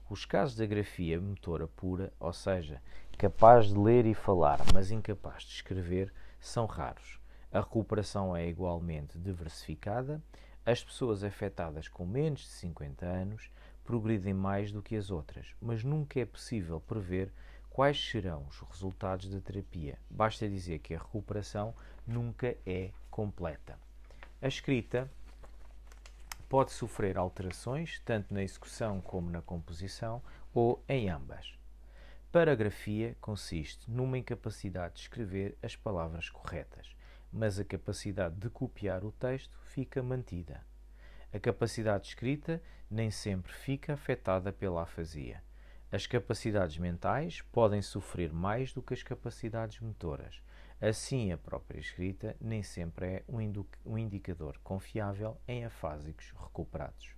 [0.08, 2.80] Os casos da grafia motora pura, ou seja,
[3.18, 7.20] capaz de ler e falar, mas incapaz de escrever, são raros.
[7.52, 10.22] A recuperação é igualmente diversificada.
[10.64, 13.50] As pessoas afetadas com menos de 50 anos
[13.84, 17.32] progridem mais do que as outras, mas nunca é possível prever
[17.72, 19.98] quais serão os resultados da terapia.
[20.08, 21.74] Basta dizer que a recuperação
[22.06, 23.80] nunca é completa.
[24.40, 25.10] A escrita
[26.56, 31.60] pode sofrer alterações tanto na execução como na composição ou em ambas.
[32.32, 36.96] Paragrafia consiste numa incapacidade de escrever as palavras corretas,
[37.30, 40.66] mas a capacidade de copiar o texto fica mantida.
[41.34, 45.44] A capacidade de escrita nem sempre fica afetada pela afasia.
[45.92, 50.42] As capacidades mentais podem sofrer mais do que as capacidades motoras.
[50.82, 53.24] Assim, a própria escrita nem sempre é
[53.86, 57.16] um indicador confiável em afásicos recuperados.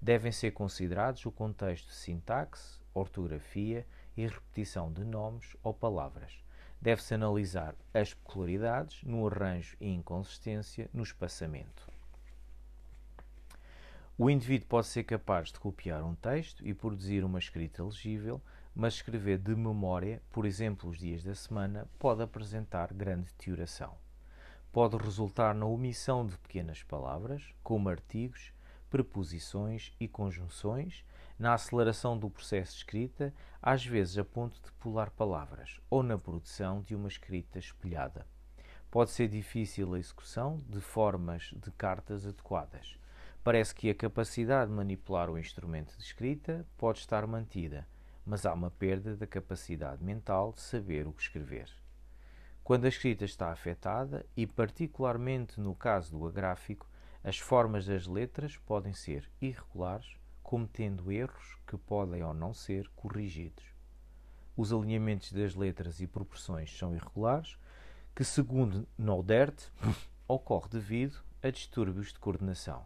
[0.00, 6.42] Devem ser considerados o contexto de sintaxe, ortografia e repetição de nomes ou palavras.
[6.80, 11.90] Deve-se analisar as peculiaridades no arranjo e inconsistência no espaçamento.
[14.18, 18.40] O indivíduo pode ser capaz de copiar um texto e produzir uma escrita legível,
[18.76, 23.94] mas escrever de memória, por exemplo, os dias da semana, pode apresentar grande deterioração.
[24.70, 28.52] Pode resultar na omissão de pequenas palavras, como artigos,
[28.90, 31.06] preposições e conjunções,
[31.38, 36.18] na aceleração do processo de escrita, às vezes a ponto de pular palavras, ou na
[36.18, 38.26] produção de uma escrita espelhada.
[38.90, 42.98] Pode ser difícil a execução de formas de cartas adequadas.
[43.42, 47.86] Parece que a capacidade de manipular o instrumento de escrita pode estar mantida,
[48.26, 51.70] mas há uma perda da capacidade mental de saber o que escrever.
[52.64, 56.90] Quando a escrita está afetada, e particularmente no caso do agráfico,
[57.22, 63.64] as formas das letras podem ser irregulares, cometendo erros que podem ou não ser corrigidos.
[64.56, 67.56] Os alinhamentos das letras e proporções são irregulares,
[68.14, 69.70] que, segundo Nodert,
[70.26, 72.84] ocorre devido a distúrbios de coordenação.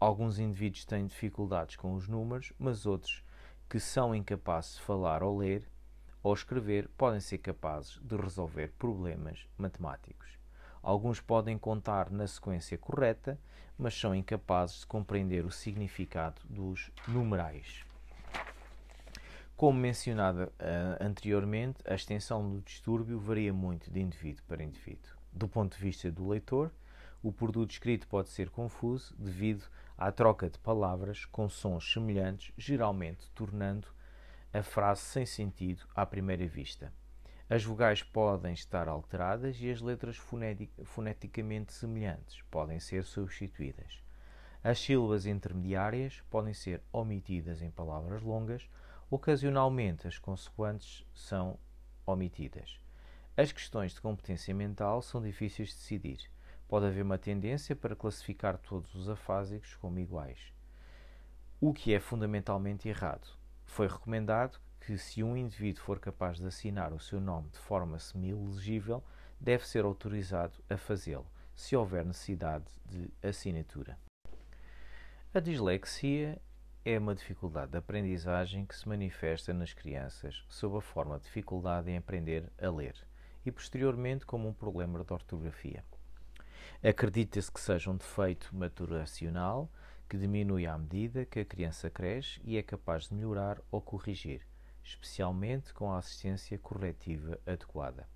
[0.00, 3.24] Alguns indivíduos têm dificuldades com os números, mas outros,
[3.68, 5.68] que são incapazes de falar ou ler
[6.22, 10.38] ou escrever, podem ser capazes de resolver problemas matemáticos.
[10.82, 13.38] Alguns podem contar na sequência correta,
[13.76, 17.84] mas são incapazes de compreender o significado dos numerais.
[19.56, 20.50] Como mencionado uh,
[21.04, 25.10] anteriormente, a extensão do distúrbio varia muito de indivíduo para indivíduo.
[25.32, 26.70] Do ponto de vista do leitor,
[27.22, 29.64] o produto escrito pode ser confuso devido
[29.98, 33.88] à troca de palavras com sons semelhantes, geralmente tornando
[34.52, 36.92] a frase sem sentido à primeira vista.
[37.50, 40.16] As vogais podem estar alteradas e as letras
[40.84, 44.02] foneticamente semelhantes podem ser substituídas.
[44.62, 48.68] As sílabas intermediárias podem ser omitidas em palavras longas
[49.10, 51.58] Ocasionalmente, as consoantes são
[52.04, 52.78] omitidas.
[53.34, 56.30] As questões de competência mental são difíceis de decidir.
[56.68, 60.52] Pode haver uma tendência para classificar todos os afásicos como iguais,
[61.58, 63.26] o que é fundamentalmente errado.
[63.64, 67.98] Foi recomendado que, se um indivíduo for capaz de assinar o seu nome de forma
[67.98, 69.02] semi-legível,
[69.40, 73.98] deve ser autorizado a fazê-lo, se houver necessidade de assinatura.
[75.32, 76.38] A dislexia
[76.84, 81.90] é uma dificuldade de aprendizagem que se manifesta nas crianças sob a forma de dificuldade
[81.90, 82.94] em aprender a ler
[83.44, 85.82] e posteriormente como um problema de ortografia.
[86.82, 89.70] Acredita-se que seja um defeito maturacional
[90.08, 94.46] que diminui à medida que a criança cresce e é capaz de melhorar ou corrigir,
[94.82, 98.08] especialmente com a assistência corretiva adequada.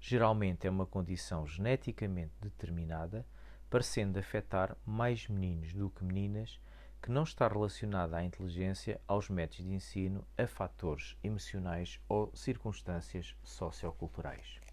[0.00, 3.26] Geralmente é uma condição geneticamente determinada,
[3.68, 6.60] parecendo afetar mais meninos do que meninas
[7.02, 13.36] que não está relacionada à inteligência, aos métodos de ensino, a fatores emocionais ou circunstâncias
[13.42, 14.67] socioculturais.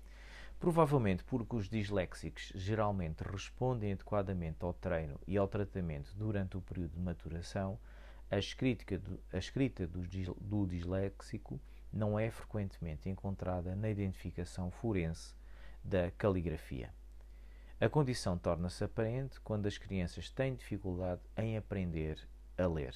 [0.59, 6.93] Provavelmente porque os disléxicos geralmente respondem adequadamente ao treino e ao tratamento durante o período
[6.93, 7.77] de maturação,
[8.31, 10.01] a escrita do, a escrita do,
[10.41, 11.59] do disléxico
[11.91, 15.35] não é frequentemente encontrada na identificação forense
[15.83, 16.91] da caligrafia.
[17.79, 22.17] A condição torna-se aparente quando as crianças têm dificuldade em aprender
[22.57, 22.95] a ler,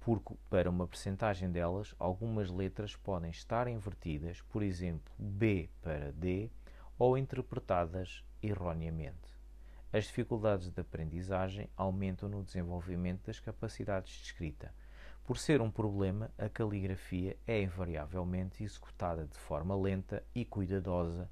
[0.00, 6.50] porque, para uma percentagem delas, algumas letras podem estar invertidas, por exemplo, B para D,
[6.98, 9.34] ou interpretadas erroneamente.
[9.92, 14.74] As dificuldades de aprendizagem aumentam no desenvolvimento das capacidades de escrita.
[15.24, 21.30] Por ser um problema, a caligrafia é invariavelmente executada de forma lenta e cuidadosa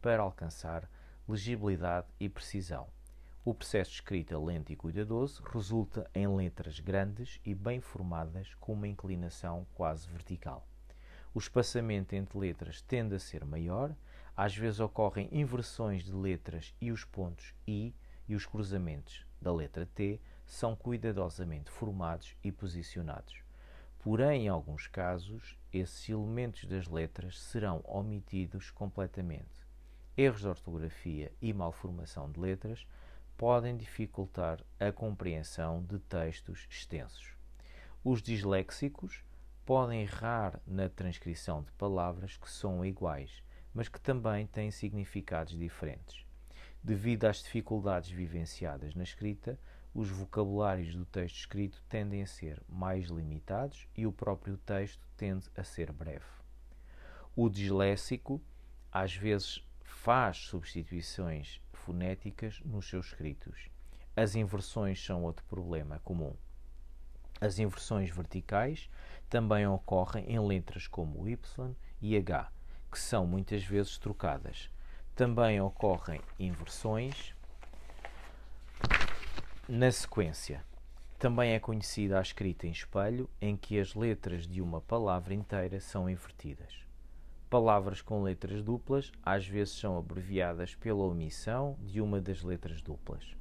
[0.00, 0.88] para alcançar
[1.26, 2.86] legibilidade e precisão.
[3.44, 8.72] O processo de escrita lento e cuidadoso resulta em letras grandes e bem formadas com
[8.72, 10.66] uma inclinação quase vertical.
[11.34, 13.94] O espaçamento entre letras tende a ser maior,
[14.36, 17.94] às vezes ocorrem inversões de letras e os pontos I
[18.28, 23.42] e os cruzamentos da letra T são cuidadosamente formados e posicionados.
[23.98, 29.64] Porém, em alguns casos, esses elementos das letras serão omitidos completamente
[30.16, 32.86] erros de ortografia e malformação de letras
[33.36, 37.34] podem dificultar a compreensão de textos extensos.
[38.04, 39.24] Os disléxicos
[39.66, 43.42] podem errar na transcrição de palavras que são iguais,
[43.74, 46.24] mas que também têm significados diferentes.
[46.82, 49.58] Devido às dificuldades vivenciadas na escrita,
[49.94, 55.50] os vocabulários do texto escrito tendem a ser mais limitados e o próprio texto tende
[55.56, 56.24] a ser breve.
[57.34, 58.40] O disléxico
[58.92, 63.68] às vezes faz substituições fonéticas nos seus escritos.
[64.16, 66.36] As inversões são outro problema comum.
[67.40, 68.88] As inversões verticais
[69.28, 72.52] também ocorrem em letras como Y e H,
[72.94, 74.70] que são muitas vezes trocadas.
[75.16, 77.34] Também ocorrem inversões
[79.68, 80.64] na sequência.
[81.18, 85.80] Também é conhecida a escrita em espelho, em que as letras de uma palavra inteira
[85.80, 86.86] são invertidas.
[87.50, 93.36] Palavras com letras duplas às vezes são abreviadas pela omissão de uma das letras duplas.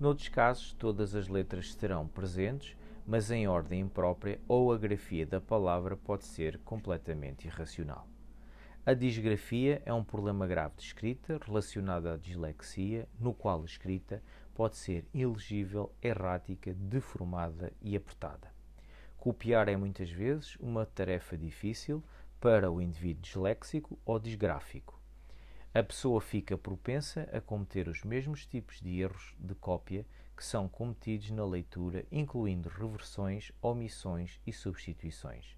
[0.00, 2.74] Noutros casos, todas as letras estarão presentes,
[3.06, 8.13] mas em ordem imprópria ou a grafia da palavra pode ser completamente irracional.
[8.86, 14.22] A disgrafia é um problema grave de escrita relacionado à dislexia, no qual a escrita
[14.54, 18.52] pode ser ilegível, errática, deformada e apertada.
[19.16, 22.04] Copiar é muitas vezes uma tarefa difícil
[22.38, 25.00] para o indivíduo disléxico ou disgráfico.
[25.72, 30.04] A pessoa fica propensa a cometer os mesmos tipos de erros de cópia
[30.36, 35.56] que são cometidos na leitura, incluindo reversões, omissões e substituições.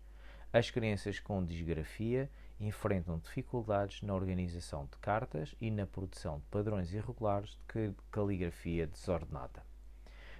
[0.53, 6.93] As crianças com disgrafia enfrentam dificuldades na organização de cartas e na produção de padrões
[6.93, 9.63] irregulares de caligrafia desordenada.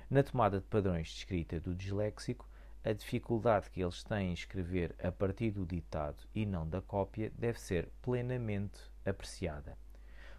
[0.09, 2.49] Na tomada de padrões de escrita do disléxico,
[2.85, 7.33] a dificuldade que eles têm em escrever a partir do ditado e não da cópia
[7.37, 9.77] deve ser plenamente apreciada.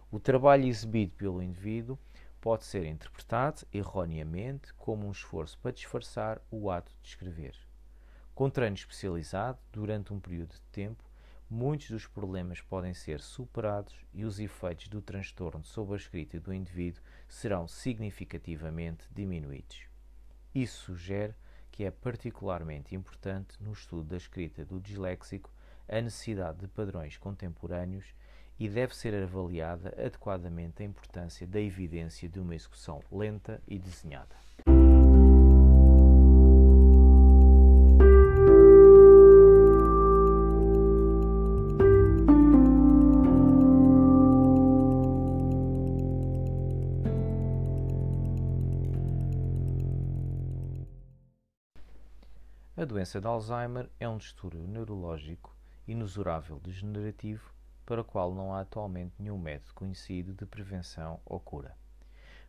[0.09, 1.99] O trabalho exibido pelo indivíduo
[2.39, 7.53] pode ser interpretado erroneamente como um esforço para disfarçar o ato de escrever.
[8.33, 11.03] Com treino especializado, durante um período de tempo,
[11.49, 16.53] muitos dos problemas podem ser superados e os efeitos do transtorno sobre a escrita do
[16.53, 19.87] indivíduo serão significativamente diminuídos.
[20.53, 21.33] Isso sugere
[21.71, 25.51] que é particularmente importante no estudo da escrita do disléxico
[25.87, 28.13] a necessidade de padrões contemporâneos
[28.59, 34.46] e deve ser avaliada adequadamente a importância da evidência de uma execução lenta e desenhada.
[53.07, 55.55] Doença de Alzheimer é um distúrbio neurológico
[55.87, 57.53] inusurável degenerativo
[57.85, 61.73] para o qual não há atualmente nenhum método conhecido de prevenção ou cura.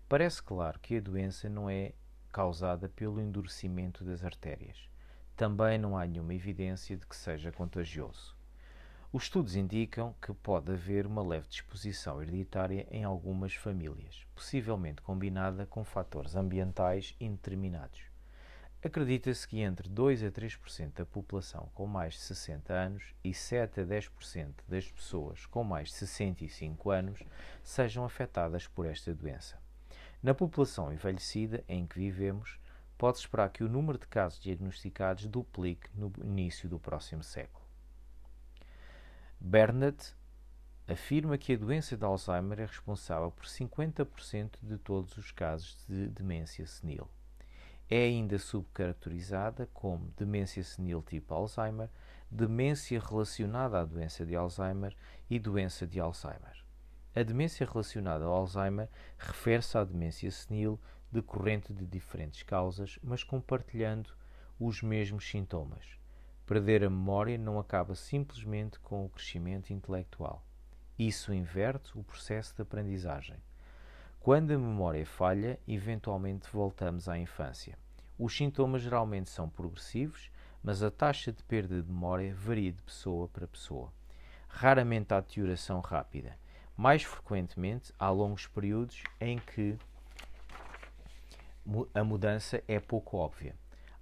[0.09, 1.93] Parece claro que a doença não é
[2.33, 4.91] causada pelo endurecimento das artérias.
[5.37, 8.35] Também não há nenhuma evidência de que seja contagioso.
[9.13, 15.67] Os estudos indicam que pode haver uma leve disposição hereditária em algumas famílias, possivelmente combinada
[15.67, 18.08] com fatores ambientais indeterminados.
[18.81, 23.81] Acredita-se que entre 2 a 3% da população com mais de 60 anos e 7
[23.81, 27.21] a 10% das pessoas com mais de 65 anos
[27.65, 29.61] sejam afetadas por esta doença.
[30.23, 32.61] Na população envelhecida em que vivemos,
[32.97, 37.67] pode-se esperar que o número de casos diagnosticados duplique no início do próximo século.
[39.41, 40.15] Bernard
[40.87, 46.09] afirma que a doença de Alzheimer é responsável por 50% de todos os casos de
[46.09, 47.11] demência senil
[47.91, 51.89] é ainda subcaracterizada como demência senil tipo Alzheimer,
[52.31, 54.95] demência relacionada à doença de Alzheimer
[55.31, 56.65] e doença de Alzheimer.
[57.15, 60.79] A demência relacionada ao Alzheimer refere-se à demência senil
[61.11, 64.11] decorrente de diferentes causas, mas compartilhando
[64.61, 65.99] os mesmos sintomas.
[66.45, 70.45] Perder a memória não acaba simplesmente com o crescimento intelectual.
[70.99, 73.37] Isso inverte o processo de aprendizagem.
[74.21, 77.79] Quando a memória falha, eventualmente voltamos à infância.
[78.19, 80.31] Os sintomas geralmente são progressivos,
[80.63, 83.93] mas a taxa de perda de memória varia de pessoa para pessoa.
[84.49, 86.37] Raramente há deterioração rápida.
[86.77, 89.79] Mais frequentemente, há longos períodos em que
[91.95, 93.55] a mudança é pouco óbvia.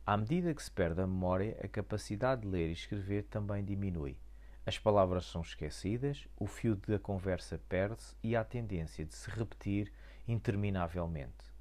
[0.04, 4.16] À medida que se perde a memória, a capacidade de ler e escrever também diminui.
[4.64, 9.92] As palavras são esquecidas, o fio da conversa perde-se e há tendência de se repetir
[10.26, 11.54] interminavelmente.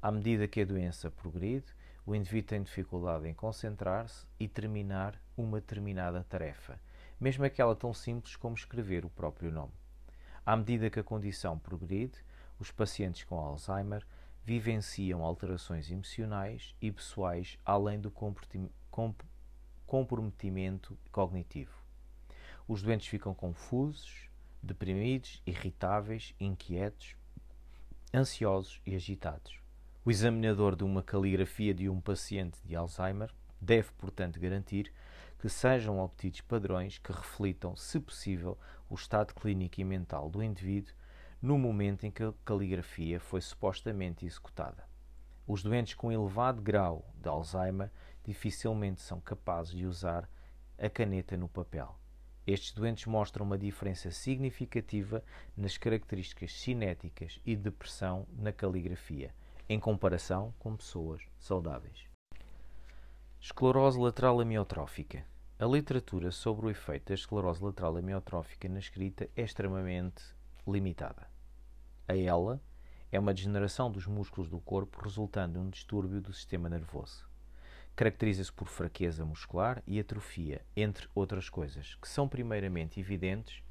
[0.00, 1.66] À medida que a doença progride,
[2.04, 6.80] o indivíduo tem dificuldade em concentrar-se e terminar uma determinada tarefa,
[7.20, 9.72] mesmo aquela tão simples como escrever o próprio nome.
[10.44, 12.18] À medida que a condição progride,
[12.58, 14.04] os pacientes com Alzheimer
[14.44, 18.12] vivenciam alterações emocionais e pessoais além do
[19.86, 21.80] comprometimento cognitivo.
[22.66, 24.28] Os doentes ficam confusos,
[24.60, 27.14] deprimidos, irritáveis, inquietos,
[28.14, 29.58] ansiosos e agitados.
[30.04, 34.92] O examinador de uma caligrafia de um paciente de Alzheimer deve, portanto, garantir
[35.38, 38.58] que sejam obtidos padrões que reflitam, se possível,
[38.90, 40.94] o estado clínico e mental do indivíduo
[41.40, 44.84] no momento em que a caligrafia foi supostamente executada.
[45.46, 47.90] Os doentes com elevado grau de Alzheimer
[48.24, 50.28] dificilmente são capazes de usar
[50.78, 51.98] a caneta no papel.
[52.46, 55.22] Estes doentes mostram uma diferença significativa
[55.56, 59.32] nas características cinéticas e de pressão na caligrafia,
[59.68, 62.08] em comparação com pessoas saudáveis.
[63.40, 65.24] Esclerose lateral amiotrófica.
[65.58, 70.22] A literatura sobre o efeito da esclerose lateral amiotrófica na escrita é extremamente
[70.66, 71.30] limitada.
[72.08, 72.60] A ela
[73.12, 77.31] é uma degeneração dos músculos do corpo resultando de um distúrbio do sistema nervoso.
[77.94, 83.62] Caracteriza-se por fraqueza muscular e atrofia, entre outras coisas, que são primeiramente evidentes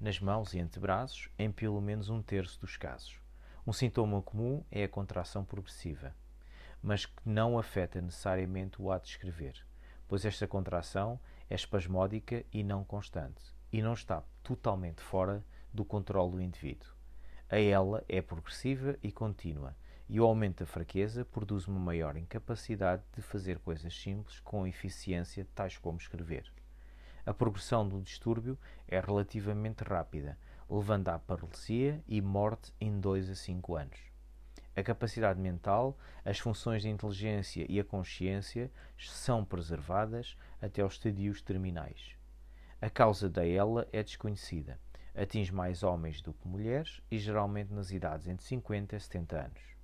[0.00, 3.18] nas mãos e antebraços, em pelo menos um terço dos casos.
[3.66, 6.14] Um sintoma comum é a contração progressiva,
[6.80, 9.56] mas que não afeta necessariamente o ato de escrever,
[10.06, 11.18] pois esta contração
[11.50, 13.42] é espasmódica e não constante,
[13.72, 16.88] e não está totalmente fora do controle do indivíduo.
[17.50, 19.76] A ela é progressiva e contínua,
[20.08, 25.46] e o aumento da fraqueza produz uma maior incapacidade de fazer coisas simples com eficiência,
[25.54, 26.52] tais como escrever.
[27.24, 30.38] A progressão do distúrbio é relativamente rápida,
[30.70, 33.98] levando à paralisia e morte em 2 a 5 anos.
[34.76, 41.42] A capacidade mental, as funções de inteligência e a consciência são preservadas até aos estadios
[41.42, 42.14] terminais.
[42.80, 44.78] A causa da ELA é desconhecida.
[45.16, 49.75] Atinge mais homens do que mulheres e geralmente nas idades entre 50 e 70 anos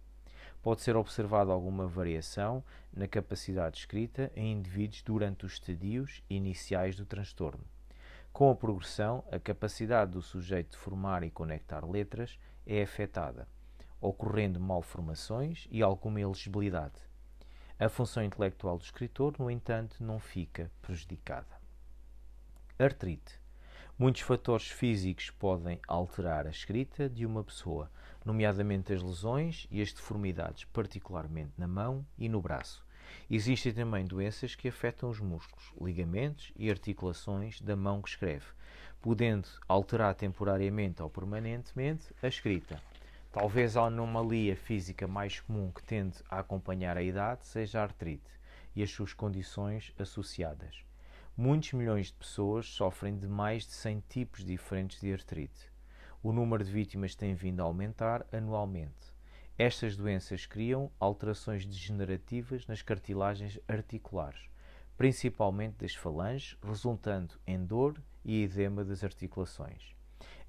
[0.62, 7.04] pode ser observada alguma variação na capacidade escrita em indivíduos durante os estadios iniciais do
[7.04, 7.64] transtorno.
[8.32, 13.46] Com a progressão, a capacidade do sujeito de formar e conectar letras é afetada,
[14.00, 16.94] ocorrendo malformações e alguma elegibilidade.
[17.78, 21.60] A função intelectual do escritor, no entanto, não fica prejudicada.
[22.78, 23.41] Artrite.
[24.02, 27.88] Muitos fatores físicos podem alterar a escrita de uma pessoa,
[28.24, 32.84] nomeadamente as lesões e as deformidades, particularmente na mão e no braço.
[33.30, 38.46] Existem também doenças que afetam os músculos, ligamentos e articulações da mão que escreve,
[39.00, 42.82] podendo alterar temporariamente ou permanentemente a escrita.
[43.30, 48.32] Talvez a anomalia física mais comum que tende a acompanhar a idade seja a artrite
[48.74, 50.82] e as suas condições associadas.
[51.36, 55.72] Muitos milhões de pessoas sofrem de mais de 100 tipos diferentes de artrite
[56.22, 59.12] o número de vítimas tem vindo a aumentar anualmente.
[59.58, 64.48] Estas doenças criam alterações degenerativas nas cartilagens articulares,
[64.96, 69.96] principalmente das falanges, resultando em dor e edema das articulações.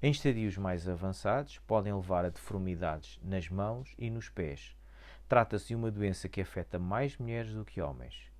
[0.00, 4.76] Em estadios mais avançados, podem levar a deformidades nas mãos e nos pés.
[5.28, 8.33] Trata-se de uma doença que afeta mais mulheres do que homens.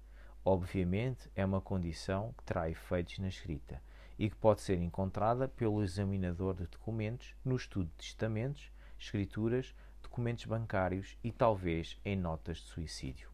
[0.45, 3.81] Obviamente, é uma condição que terá efeitos na escrita
[4.19, 10.45] e que pode ser encontrada pelo examinador de documentos no estudo de testamentos, escrituras, documentos
[10.45, 13.31] bancários e talvez em notas de suicídio.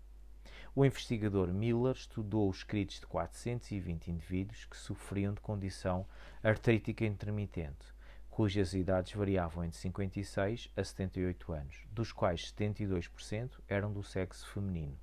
[0.72, 6.06] O investigador Miller estudou os escritos de 420 indivíduos que sofriam de condição
[6.44, 7.92] artrítica intermitente,
[8.30, 14.96] cujas idades variavam entre 56 a 78 anos, dos quais 72% eram do sexo feminino.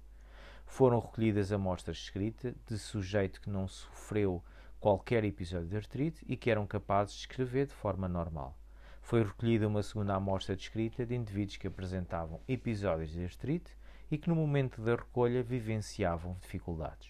[0.67, 4.43] Foram recolhidas amostras de escrita de sujeito que não sofreu
[4.79, 8.55] qualquer episódio de artrite e que eram capazes de escrever de forma normal.
[9.01, 13.75] Foi recolhida uma segunda amostra de escrita de indivíduos que apresentavam episódios de artrite
[14.11, 17.09] e que no momento da recolha vivenciavam dificuldades.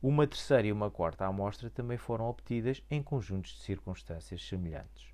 [0.00, 5.12] Uma terceira e uma quarta amostra também foram obtidas em conjuntos de circunstâncias semelhantes.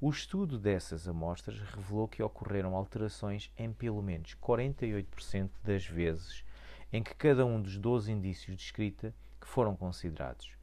[0.00, 6.45] O estudo dessas amostras revelou que ocorreram alterações em pelo menos 48% das vezes
[6.92, 10.56] em que cada um dos 12 indícios de escrita que foram considerados.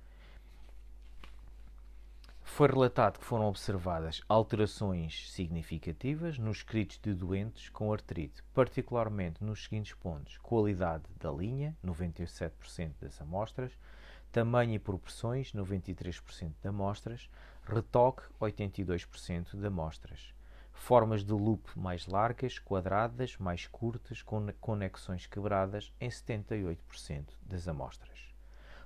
[2.43, 9.63] Foi relatado que foram observadas alterações significativas nos escritos de doentes com artrite, particularmente nos
[9.63, 13.71] seguintes pontos: qualidade da linha, 97% das amostras,
[14.31, 17.27] tamanho e proporções, 93% de amostras,
[17.65, 20.33] retoque, 82% de amostras,
[20.73, 26.77] formas de loop mais largas, quadradas, mais curtas, com conexões quebradas, em 78%
[27.41, 28.33] das amostras.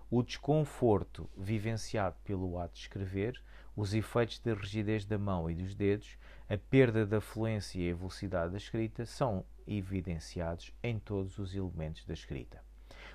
[0.10, 3.42] O desconforto vivenciado pelo ato de escrever
[3.76, 6.18] os efeitos da rigidez da mão e dos dedos,
[6.50, 12.04] a perda da fluência e a velocidade da escrita são evidenciados em todos os elementos
[12.06, 12.64] da escrita.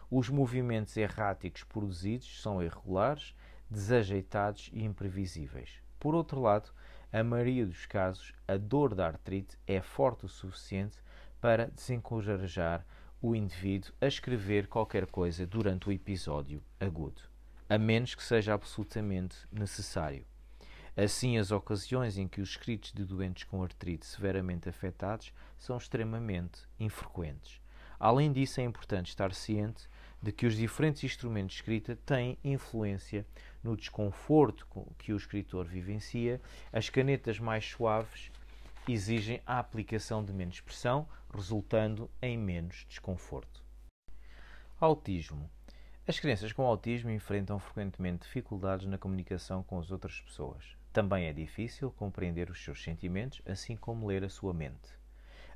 [0.09, 3.35] Os movimentos erráticos produzidos são irregulares,
[3.68, 5.83] desajeitados e imprevisíveis.
[5.99, 6.70] Por outro lado,
[7.12, 10.96] a maioria dos casos, a dor da artrite é forte o suficiente
[11.40, 12.86] para desencorajar
[13.20, 17.20] o indivíduo a escrever qualquer coisa durante o episódio agudo,
[17.68, 20.24] a menos que seja absolutamente necessário.
[20.96, 26.60] Assim, as ocasiões em que os escritos de doentes com artrite severamente afetados são extremamente
[26.80, 27.60] infrequentes.
[28.03, 29.88] Além disso, é importante estar ciente
[30.20, 33.24] de que os diferentes instrumentos de escrita têm influência
[33.62, 34.66] no desconforto
[34.98, 36.40] que o escritor vivencia.
[36.72, 38.32] As canetas mais suaves
[38.88, 43.62] exigem a aplicação de menos pressão, resultando em menos desconforto.
[44.80, 45.48] Autismo.
[46.05, 50.76] As crianças com autismo enfrentam frequentemente dificuldades na comunicação com as outras pessoas.
[50.92, 55.01] Também é difícil compreender os seus sentimentos, assim como ler a sua mente.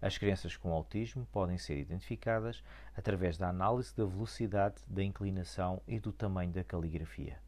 [0.00, 2.62] As crianças com autismo podem ser identificadas
[2.96, 7.38] através da análise da velocidade, da inclinação e do tamanho da caligrafia.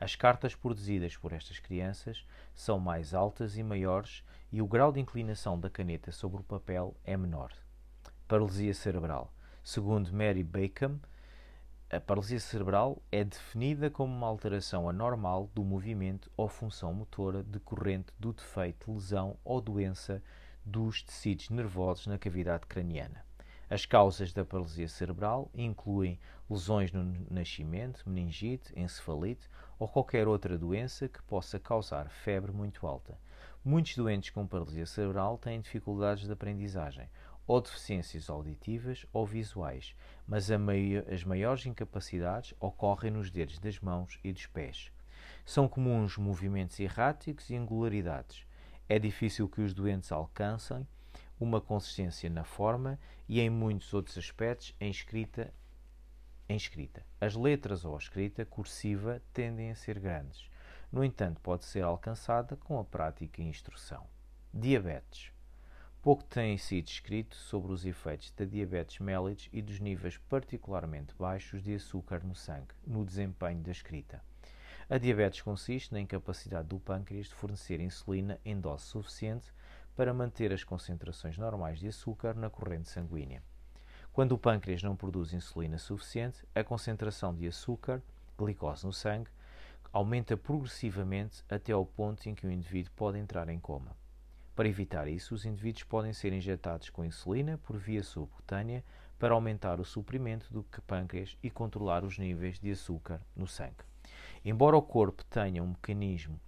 [0.00, 5.00] As cartas produzidas por estas crianças são mais altas e maiores e o grau de
[5.00, 7.52] inclinação da caneta sobre o papel é menor.
[8.26, 9.32] Paralisia cerebral.
[9.62, 10.98] Segundo Mary Bacon,
[11.90, 18.12] a paralisia cerebral é definida como uma alteração anormal do movimento ou função motora decorrente
[18.18, 20.20] do defeito, lesão ou doença
[20.64, 23.24] dos tecidos nervosos na cavidade craniana.
[23.68, 29.48] As causas da paralisia cerebral incluem lesões no nascimento, meningite, encefalite
[29.78, 33.18] ou qualquer outra doença que possa causar febre muito alta.
[33.64, 37.08] Muitos doentes com paralisia cerebral têm dificuldades de aprendizagem
[37.46, 39.94] ou deficiências auditivas ou visuais,
[40.26, 44.90] mas as maiores incapacidades ocorrem nos dedos das mãos e dos pés.
[45.44, 48.46] São comuns movimentos erráticos e angularidades.
[48.88, 50.86] É difícil que os doentes alcancem
[51.40, 55.52] uma consistência na forma e em muitos outros aspectos em escrita.
[56.48, 57.04] Em escrita.
[57.20, 60.48] As letras ou a escrita cursiva tendem a ser grandes.
[60.92, 64.06] No entanto, pode ser alcançada com a prática e instrução.
[64.52, 65.32] Diabetes.
[66.02, 71.62] Pouco tem sido escrito sobre os efeitos da diabetes mellitus e dos níveis particularmente baixos
[71.62, 74.22] de açúcar no sangue, no desempenho da escrita.
[74.88, 79.50] A diabetes consiste na incapacidade do pâncreas de fornecer insulina em dose suficiente
[79.96, 83.42] para manter as concentrações normais de açúcar na corrente sanguínea.
[84.12, 88.02] Quando o pâncreas não produz insulina suficiente, a concentração de açúcar,
[88.38, 89.30] glicose no sangue,
[89.90, 93.96] aumenta progressivamente até ao ponto em que o indivíduo pode entrar em coma.
[94.54, 98.84] Para evitar isso, os indivíduos podem ser injetados com insulina por via subcutânea
[99.18, 103.93] para aumentar o suprimento do pâncreas e controlar os níveis de açúcar no sangue.
[104.44, 106.38] Embora o corpo tenha um mecanismo,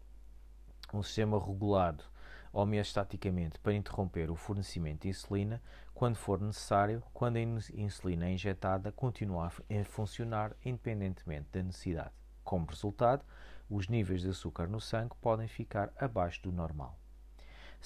[0.93, 2.05] um sistema regulado
[2.53, 5.63] homeostaticamente para interromper o fornecimento de insulina,
[5.95, 12.13] quando for necessário, quando a insulina é injetada, continua a funcionar independentemente da necessidade.
[12.45, 13.25] Como resultado,
[13.69, 16.99] os níveis de açúcar no sangue podem ficar abaixo do normal.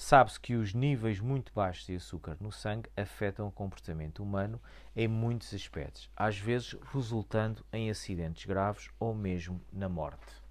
[0.03, 4.59] Sabe-se que os níveis muito baixos de açúcar no sangue afetam o comportamento humano
[4.95, 10.41] em muitos aspectos, às vezes resultando em acidentes graves ou mesmo na morte.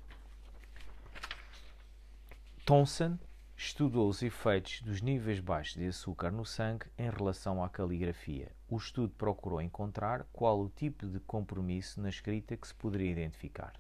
[2.65, 3.19] Thomson
[3.57, 8.53] estudou os efeitos dos níveis baixos de açúcar no sangue em relação à caligrafia.
[8.69, 13.80] O estudo procurou encontrar qual o tipo de compromisso na escrita que se poderia identificar.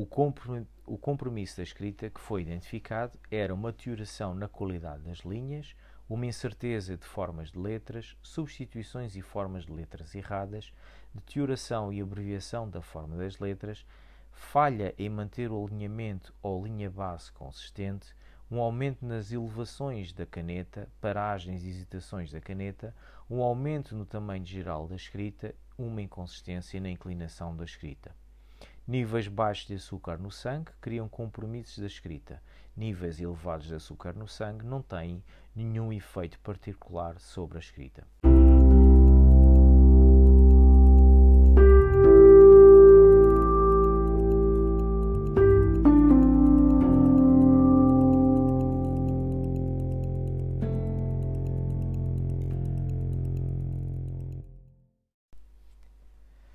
[0.00, 5.74] O compromisso da escrita que foi identificado era uma deterioração na qualidade das linhas,
[6.08, 10.72] uma incerteza de formas de letras, substituições e formas de letras erradas,
[11.12, 13.84] deterioração e abreviação da forma das letras,
[14.30, 18.14] falha em manter o alinhamento ou linha base consistente,
[18.48, 22.94] um aumento nas elevações da caneta, paragens e hesitações da caneta,
[23.28, 28.14] um aumento no tamanho geral da escrita, uma inconsistência na inclinação da escrita.
[28.88, 32.42] Níveis baixos de açúcar no sangue criam compromissos da escrita.
[32.74, 35.22] Níveis elevados de açúcar no sangue não têm
[35.54, 38.06] nenhum efeito particular sobre a escrita.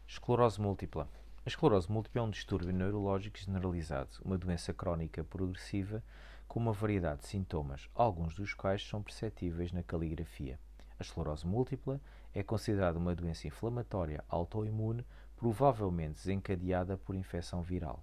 [0.08, 1.08] Esclerose múltipla.
[1.46, 6.02] A esclerose múltipla é um distúrbio neurológico generalizado, uma doença crónica progressiva
[6.48, 10.58] com uma variedade de sintomas, alguns dos quais são perceptíveis na caligrafia.
[10.98, 12.00] A esclerose múltipla
[12.34, 18.02] é considerada uma doença inflamatória autoimune, provavelmente desencadeada por infecção viral.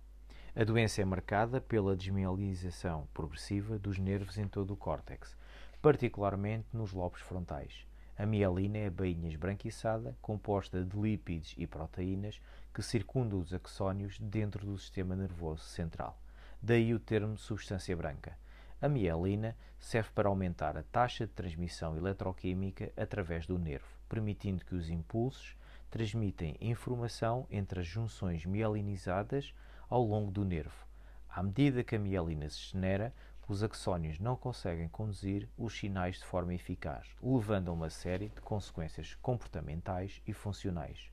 [0.54, 5.34] A doença é marcada pela desmielinização progressiva dos nervos em todo o córtex,
[5.80, 7.86] particularmente nos lobos frontais.
[8.18, 12.38] A mielina é a bainha esbranquiçada, composta de lípidos e proteínas
[12.72, 16.20] que circundam os axónios dentro do sistema nervoso central.
[16.62, 18.36] Daí o termo substância branca.
[18.80, 24.74] A mielina serve para aumentar a taxa de transmissão eletroquímica através do nervo, permitindo que
[24.74, 25.56] os impulsos
[25.90, 29.52] transmitem informação entre as junções mielinizadas
[29.88, 30.86] ao longo do nervo.
[31.28, 33.12] À medida que a mielina se genera,
[33.48, 38.40] os axónios não conseguem conduzir os sinais de forma eficaz, levando a uma série de
[38.40, 41.10] consequências comportamentais e funcionais.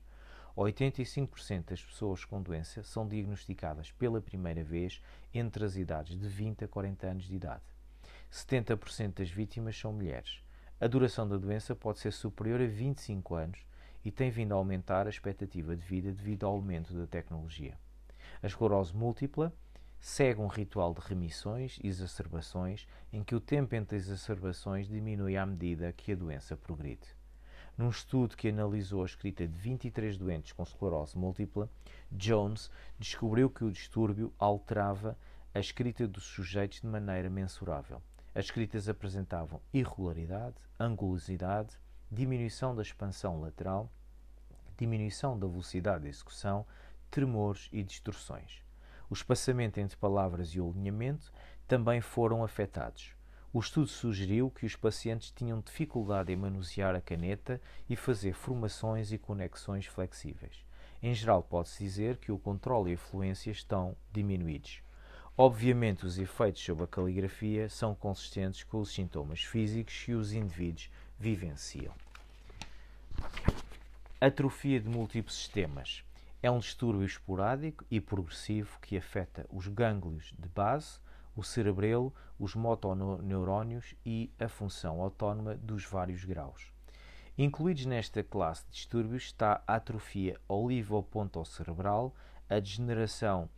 [0.64, 5.00] 85% das pessoas com doença são diagnosticadas pela primeira vez
[5.32, 7.62] entre as idades de 20 a 40 anos de idade.
[8.30, 10.42] 70% das vítimas são mulheres.
[10.80, 13.66] A duração da doença pode ser superior a 25 anos
[14.04, 17.78] e tem vindo a aumentar a expectativa de vida devido ao aumento da tecnologia.
[18.42, 19.52] A esclerose múltipla
[20.00, 25.36] segue um ritual de remissões e exacerbações em que o tempo entre as exacerbações diminui
[25.36, 27.17] à medida que a doença progride.
[27.78, 31.70] Num estudo que analisou a escrita de 23 doentes com esclerose múltipla,
[32.10, 32.68] Jones
[32.98, 35.16] descobriu que o distúrbio alterava
[35.54, 38.02] a escrita dos sujeitos de maneira mensurável.
[38.34, 41.78] As escritas apresentavam irregularidade, angulosidade,
[42.10, 43.88] diminuição da expansão lateral,
[44.76, 46.66] diminuição da velocidade de execução,
[47.12, 48.60] tremores e distorções.
[49.08, 51.32] O espaçamento entre palavras e o alinhamento
[51.68, 53.17] também foram afetados.
[53.50, 59.10] O estudo sugeriu que os pacientes tinham dificuldade em manusear a caneta e fazer formações
[59.10, 60.64] e conexões flexíveis.
[61.02, 64.82] Em geral, pode-se dizer que o controle e a fluência estão diminuídos.
[65.36, 70.90] Obviamente, os efeitos sobre a caligrafia são consistentes com os sintomas físicos que os indivíduos
[71.18, 71.94] vivenciam.
[74.20, 76.04] Atrofia de múltiplos sistemas
[76.42, 80.98] é um distúrbio esporádico e progressivo que afeta os gânglios de base,
[81.38, 86.72] o cerebelo, os motoneurónios e a função autónoma dos vários graus.
[87.38, 92.12] Incluídos nesta classe de distúrbios está a atrofia olivopontocerebral,
[92.50, 93.48] a degeneração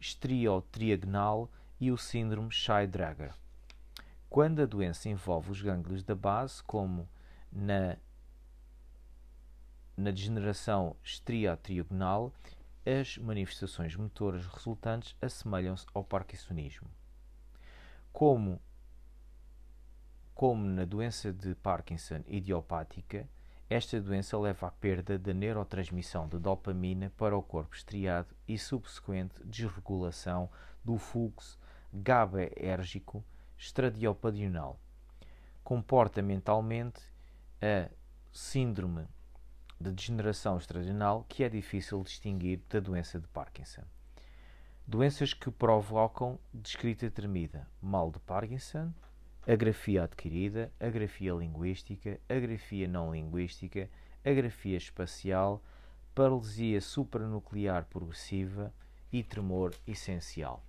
[0.00, 3.32] estriotriagonal e o síndrome Shay-Drager.
[4.28, 7.08] Quando a doença envolve os gânglios da base, como
[7.52, 7.96] na
[9.96, 12.32] na degeneração estriotriagonal,
[12.84, 16.97] as manifestações motoras resultantes assemelham-se ao parkinsonismo.
[18.18, 18.60] Como,
[20.34, 23.28] como na doença de Parkinson idiopática,
[23.70, 29.40] esta doença leva à perda da neurotransmissão de dopamina para o corpo estriado e subsequente
[29.44, 30.50] desregulação
[30.84, 31.56] do fluxo
[31.92, 33.24] GABAérgico
[33.56, 34.80] estradiopadional.
[35.62, 37.00] Comportamentalmente,
[37.62, 37.88] a
[38.32, 39.06] síndrome
[39.80, 43.84] de degeneração extrarenal que é difícil distinguir da doença de Parkinson.
[44.90, 48.90] Doenças que provocam descrita tremida, mal de Parkinson,
[49.46, 53.90] agrafia adquirida, agrafia linguística, agrafia não linguística,
[54.24, 55.62] agrafia espacial,
[56.14, 58.72] paralisia supranuclear progressiva
[59.12, 60.64] e tremor essencial.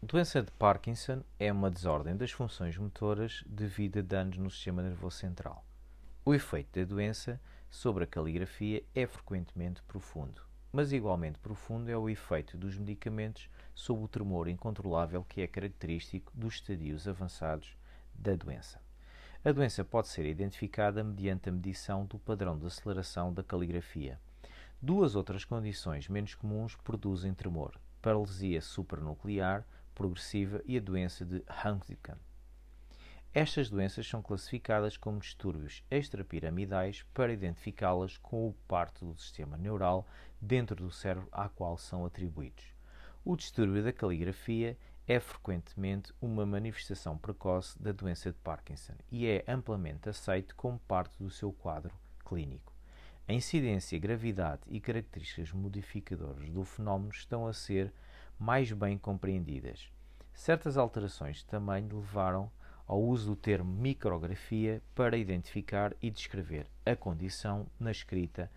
[0.00, 5.16] Doença de Parkinson é uma desordem das funções motoras devido a danos no sistema nervoso
[5.16, 5.64] central.
[6.24, 12.08] O efeito da doença sobre a caligrafia é frequentemente profundo, mas igualmente profundo é o
[12.08, 17.76] efeito dos medicamentos sobre o tremor incontrolável que é característico dos estadios avançados
[18.14, 18.80] da doença.
[19.44, 24.20] A doença pode ser identificada mediante a medição do padrão de aceleração da caligrafia.
[24.82, 29.64] Duas outras condições menos comuns produzem tremor: paralisia supranuclear
[29.94, 32.16] progressiva e a doença de Huntington.
[33.34, 40.06] Estas doenças são classificadas como distúrbios extrapiramidais para identificá-las com o parte do sistema neural
[40.40, 42.64] dentro do cérebro à qual são atribuídos.
[43.22, 49.44] O distúrbio da caligrafia é frequentemente uma manifestação precoce da doença de Parkinson e é
[49.46, 52.72] amplamente aceito como parte do seu quadro clínico.
[53.26, 57.92] A incidência, gravidade e características modificadoras do fenómeno estão a ser
[58.38, 59.92] mais bem compreendidas.
[60.32, 62.50] Certas alterações de tamanho levaram
[62.88, 68.50] ao uso do termo micrografia para identificar e descrever a condição na escrita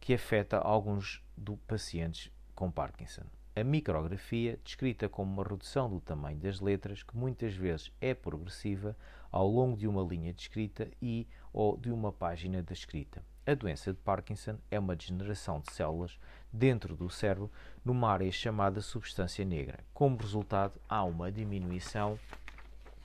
[0.00, 3.22] que afeta alguns dos pacientes com Parkinson.
[3.54, 8.94] A micrografia, descrita como uma redução do tamanho das letras, que muitas vezes é progressiva
[9.30, 13.22] ao longo de uma linha de escrita e ou de uma página da escrita.
[13.46, 16.18] A doença de Parkinson é uma degeneração de células
[16.52, 17.50] dentro do cérebro
[17.84, 19.78] numa área chamada substância negra.
[19.94, 22.18] Como resultado, há uma diminuição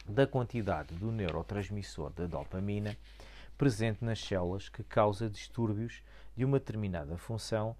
[0.07, 2.97] da quantidade do neurotransmissor da dopamina
[3.57, 6.01] presente nas células que causa distúrbios
[6.35, 7.75] de uma determinada função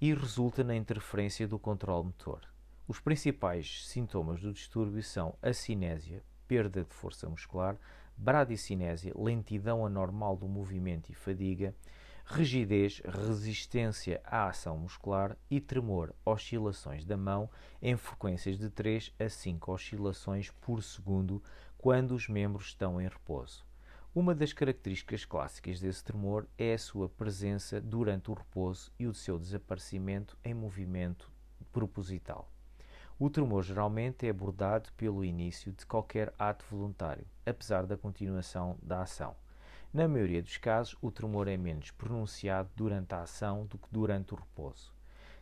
[0.00, 2.40] e resulta na interferência do controle motor.
[2.86, 7.76] Os principais sintomas do distúrbio são a cinésia, perda de força muscular,
[8.16, 11.74] bradicinésia, lentidão anormal do movimento e fadiga,
[12.28, 17.48] rigidez, resistência à ação muscular e tremor, oscilações da mão
[17.80, 21.40] em frequências de 3 a 5 oscilações por segundo
[21.78, 23.64] quando os membros estão em repouso.
[24.12, 29.14] Uma das características clássicas desse tremor é a sua presença durante o repouso e o
[29.14, 31.30] seu desaparecimento em movimento
[31.72, 32.50] proposital.
[33.18, 39.02] O tremor geralmente é abordado pelo início de qualquer ato voluntário, apesar da continuação da
[39.02, 39.36] ação.
[39.96, 44.34] Na maioria dos casos, o tremor é menos pronunciado durante a ação do que durante
[44.34, 44.92] o repouso.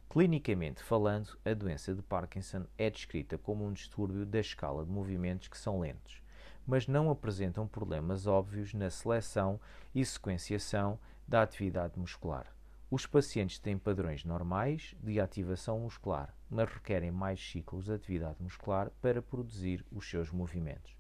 [0.09, 5.49] Clinicamente falando, a doença de Parkinson é descrita como um distúrbio da escala de movimentos
[5.49, 6.23] que são lentos,
[6.65, 9.59] mas não apresentam problemas óbvios na seleção
[9.93, 12.47] e sequenciação da atividade muscular.
[12.89, 18.89] Os pacientes têm padrões normais de ativação muscular, mas requerem mais ciclos de atividade muscular
[19.03, 20.95] para produzir os seus movimentos.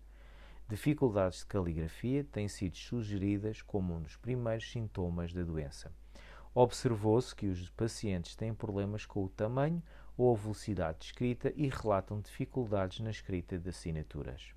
[0.66, 5.92] Dificuldades de caligrafia têm sido sugeridas como um dos primeiros sintomas da doença.
[6.54, 9.82] Observou-se que os pacientes têm problemas com o tamanho
[10.16, 14.54] ou a velocidade de escrita e relatam dificuldades na escrita de assinaturas.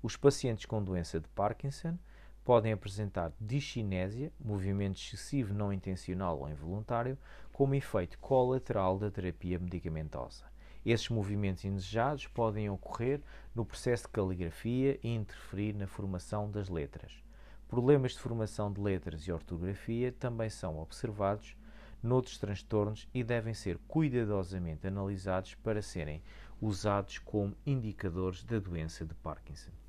[0.00, 1.98] Os pacientes com doença de Parkinson
[2.44, 7.18] podem apresentar discinésia, movimento excessivo não intencional ou involuntário,
[7.52, 10.53] como efeito colateral da terapia medicamentosa.
[10.84, 13.20] Esses movimentos indesejados podem ocorrer
[13.54, 17.24] no processo de caligrafia e interferir na formação das letras.
[17.68, 21.56] Problemas de formação de letras e ortografia também são observados
[22.02, 26.22] noutros transtornos e devem ser cuidadosamente analisados para serem
[26.60, 29.83] usados como indicadores da doença de Parkinson.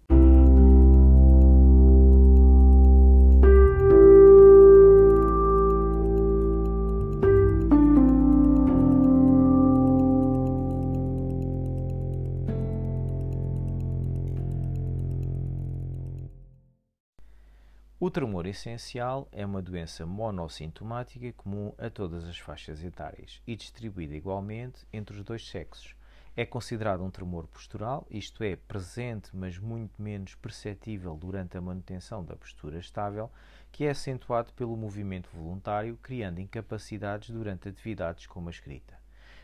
[18.06, 24.14] O tremor essencial é uma doença monossintomática comum a todas as faixas etárias e distribuída
[24.14, 25.96] igualmente entre os dois sexos.
[26.38, 32.24] É considerado um tremor postural, isto é, presente, mas muito menos perceptível durante a manutenção
[32.24, 33.32] da postura estável,
[33.72, 38.94] que é acentuado pelo movimento voluntário, criando incapacidades durante atividades como a escrita.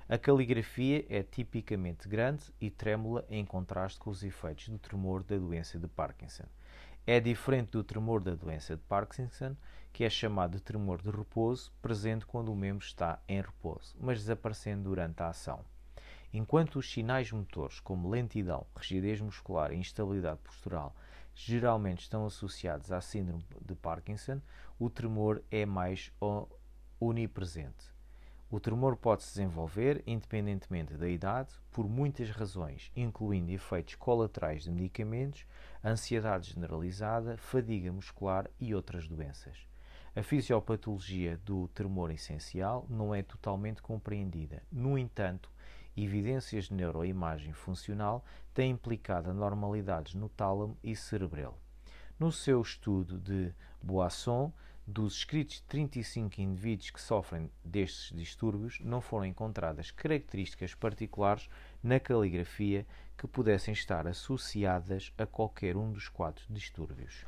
[0.07, 5.36] A caligrafia é tipicamente grande e trêmula em contraste com os efeitos do tremor da
[5.36, 6.45] doença de Parkinson.
[7.06, 9.56] É diferente do tremor da doença de Parkinson,
[9.91, 14.20] que é chamado de tremor de repouso, presente quando o membro está em repouso, mas
[14.20, 15.66] desaparecendo durante a ação.
[16.32, 20.95] Enquanto os sinais motores, como lentidão, rigidez muscular e instabilidade postural,
[21.34, 24.39] geralmente estão associados à síndrome de Parkinson,
[24.80, 26.12] o tremor é mais
[26.99, 27.91] onipresente.
[28.52, 34.72] O tremor pode se desenvolver, independentemente da idade, por muitas razões, incluindo efeitos colaterais de
[34.72, 35.45] medicamentos,
[35.82, 39.58] ansiedade generalizada, fadiga muscular e outras doenças.
[40.14, 44.62] A fisiopatologia do tremor essencial não é totalmente compreendida.
[44.70, 45.49] No entanto,
[45.95, 48.22] evidências de neuroimagem funcional
[48.54, 51.58] têm implicado anormalidades no tálamo e cerebelo.
[52.20, 54.52] No seu estudo de Boisson,
[54.86, 61.50] dos escritos de 35 indivíduos que sofrem destes distúrbios, não foram encontradas características particulares
[61.84, 62.86] na caligrafia
[63.18, 67.26] que pudessem estar associadas a qualquer um dos quatro distúrbios.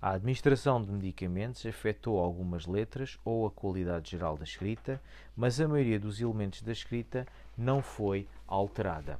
[0.00, 5.00] A administração de medicamentos afetou algumas letras ou a qualidade geral da escrita,
[5.34, 7.26] mas a maioria dos elementos da escrita
[7.56, 9.18] não foi alterada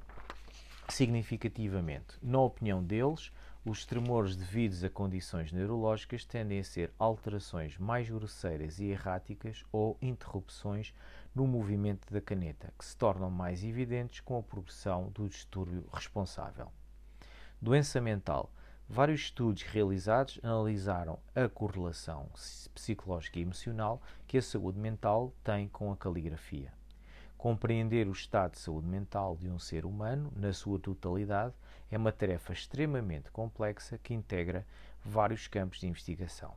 [0.89, 2.19] significativamente.
[2.23, 3.33] Na opinião deles,
[3.65, 9.97] os tremores devidos a condições neurológicas tendem a ser alterações mais grosseiras e erráticas ou
[10.03, 10.93] interrupções
[11.35, 16.71] no movimento da caneta, que se tornam mais evidentes com a progressão do distúrbio responsável.
[17.61, 18.53] Doença mental.
[18.87, 22.29] Vários estudos realizados analisaram a correlação
[22.75, 26.71] psicológica e emocional que a saúde mental tem com a caligrafia.
[27.39, 31.55] Compreender o estado de saúde mental de um ser humano, na sua totalidade,
[31.95, 34.67] é uma tarefa extremamente complexa que integra
[35.05, 36.53] vários campos de investigação.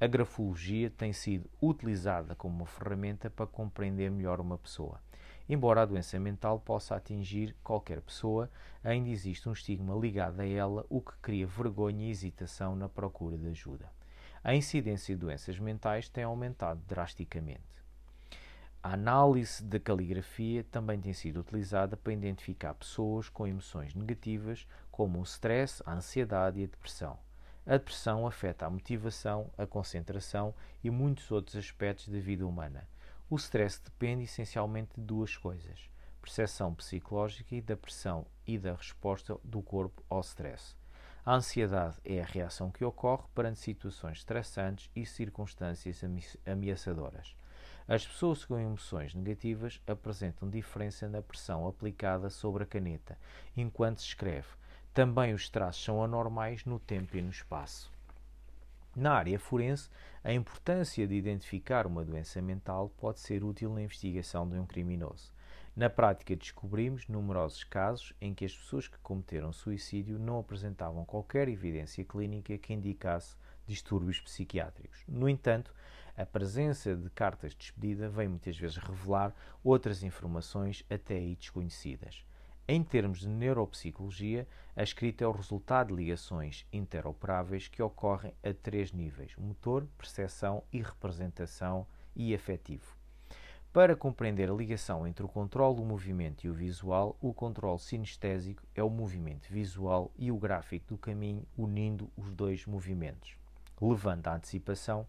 [0.00, 4.98] A grafologia tem sido utilizada como uma ferramenta para compreender melhor uma pessoa.
[5.46, 8.50] Embora a doença mental possa atingir qualquer pessoa,
[8.82, 13.36] ainda existe um estigma ligado a ela, o que cria vergonha e hesitação na procura
[13.36, 13.90] de ajuda.
[14.42, 17.77] A incidência de doenças mentais tem aumentado drasticamente.
[18.80, 25.18] A análise da caligrafia também tem sido utilizada para identificar pessoas com emoções negativas, como
[25.18, 27.18] o stress, a ansiedade e a depressão.
[27.66, 32.88] A depressão afeta a motivação, a concentração e muitos outros aspectos da vida humana.
[33.28, 35.90] O stress depende essencialmente de duas coisas:
[36.22, 40.76] percepção psicológica e da pressão e da resposta do corpo ao stress.
[41.26, 46.00] A ansiedade é a reação que ocorre perante situações estressantes e circunstâncias
[46.46, 47.34] ameaçadoras.
[47.88, 53.18] As pessoas com emoções negativas apresentam diferença na pressão aplicada sobre a caneta
[53.56, 54.48] enquanto se escreve.
[54.92, 57.90] Também os traços são anormais no tempo e no espaço.
[58.94, 59.88] Na área forense,
[60.22, 65.32] a importância de identificar uma doença mental pode ser útil na investigação de um criminoso.
[65.74, 71.48] Na prática, descobrimos numerosos casos em que as pessoas que cometeram suicídio não apresentavam qualquer
[71.48, 73.34] evidência clínica que indicasse
[73.66, 75.04] distúrbios psiquiátricos.
[75.08, 75.72] No entanto,
[76.18, 82.24] a presença de cartas de despedida vem muitas vezes revelar outras informações até aí desconhecidas.
[82.66, 84.44] Em termos de neuropsicologia,
[84.74, 90.64] a escrita é o resultado de ligações interoperáveis que ocorrem a três níveis: motor, percepção
[90.72, 92.96] e representação e afetivo.
[93.72, 98.64] Para compreender a ligação entre o controle do movimento e o visual, o controle sinestésico
[98.74, 103.36] é o movimento visual e o gráfico do caminho unindo os dois movimentos,
[103.80, 105.06] levando a antecipação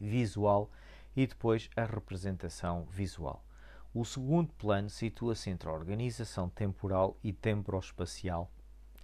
[0.00, 0.70] visual
[1.16, 3.44] e depois a representação visual.
[3.92, 8.50] O segundo plano situa-se entre a organização temporal e temporal-espacial,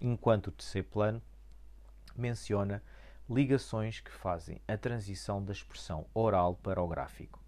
[0.01, 1.21] enquanto o terceiro plano
[2.15, 2.83] menciona
[3.29, 7.41] ligações que fazem a transição da expressão oral para o gráfico.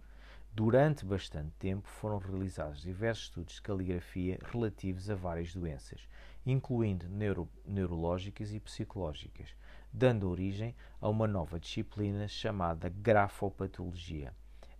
[0.55, 6.07] Durante bastante tempo foram realizados diversos estudos de caligrafia relativos a várias doenças,
[6.45, 9.55] incluindo neuro neurológicas e psicológicas,
[9.93, 14.33] dando origem a uma nova disciplina chamada grafopatologia.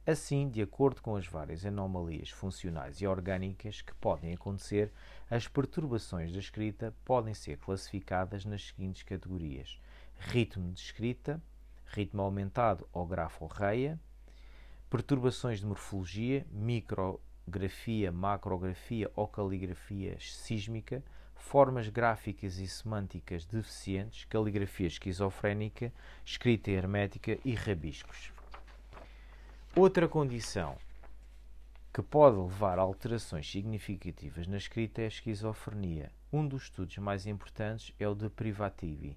[0.05, 4.91] Assim, de acordo com as várias anomalias funcionais e orgânicas que podem acontecer,
[5.29, 9.79] as perturbações da escrita podem ser classificadas nas seguintes categorias:
[10.17, 11.41] ritmo de escrita,
[11.85, 13.97] ritmo aumentado ou grafo-reia,
[14.89, 21.01] perturbações de morfologia, micrografia, macrografia ou caligrafia sísmica,
[21.35, 25.91] formas gráficas e semânticas deficientes, caligrafia esquizofrénica,
[26.25, 28.31] escrita hermética e rabiscos.
[29.75, 30.77] Outra condição
[31.93, 36.11] que pode levar a alterações significativas na escrita é a esquizofrenia.
[36.31, 39.15] Um dos estudos mais importantes é o de Privativi,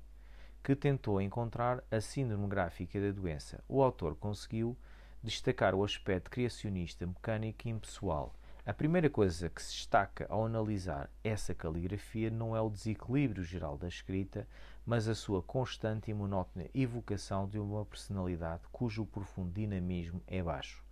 [0.62, 3.64] que tentou encontrar a síndrome gráfica da doença.
[3.67, 4.77] O autor conseguiu
[5.23, 8.35] destacar o aspecto criacionista, mecânico e impessoal.
[8.67, 13.79] A primeira coisa que se destaca ao analisar essa caligrafia não é o desequilíbrio geral
[13.79, 14.45] da escrita,
[14.85, 20.85] mas a sua constante e monótona evocação de uma personalidade cujo profundo dinamismo é baixo.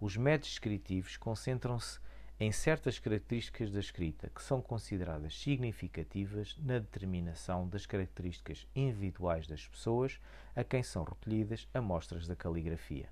[0.00, 1.98] Os métodos descritivos concentram-se
[2.38, 9.66] em certas características da escrita que são consideradas significativas na determinação das características individuais das
[9.66, 10.20] pessoas
[10.54, 13.08] a quem são recolhidas amostras da caligrafia.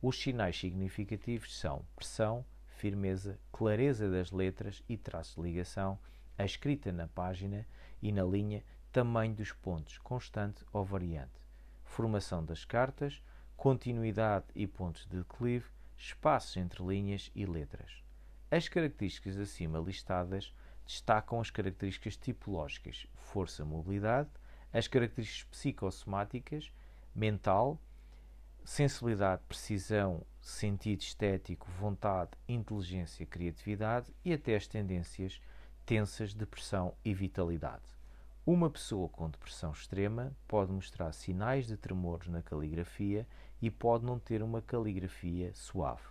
[0.00, 2.44] Os sinais significativos são pressão,
[2.78, 5.98] firmeza, clareza das letras e traços de ligação,
[6.38, 7.66] a escrita na página
[8.00, 8.62] e na linha
[8.92, 11.42] tamanho dos pontos, constante ou variante,
[11.84, 13.20] formação das cartas,
[13.56, 15.66] continuidade e pontos de declive,
[15.96, 18.04] espaços entre linhas e letras.
[18.48, 20.54] As características acima listadas
[20.86, 24.30] destacam as características tipológicas, força, mobilidade,
[24.72, 26.72] as características psicossomáticas,
[27.12, 27.80] mental,
[28.64, 35.40] sensibilidade, precisão, sentido estético, vontade, inteligência, criatividade e até as tendências
[35.84, 37.84] tensas, depressão e vitalidade.
[38.46, 43.26] Uma pessoa com depressão extrema pode mostrar sinais de tremores na caligrafia
[43.60, 46.02] e pode não ter uma caligrafia suave.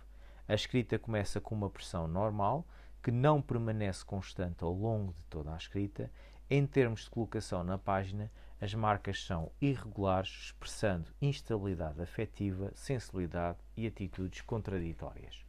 [0.46, 2.64] A escrita começa com uma pressão normal,
[3.02, 6.10] que não permanece constante ao longo de toda a escrita.
[6.48, 8.30] Em termos de colocação na página,
[8.60, 15.44] as marcas são irregulares, expressando instabilidade afetiva, sensibilidade e atitudes contraditórias.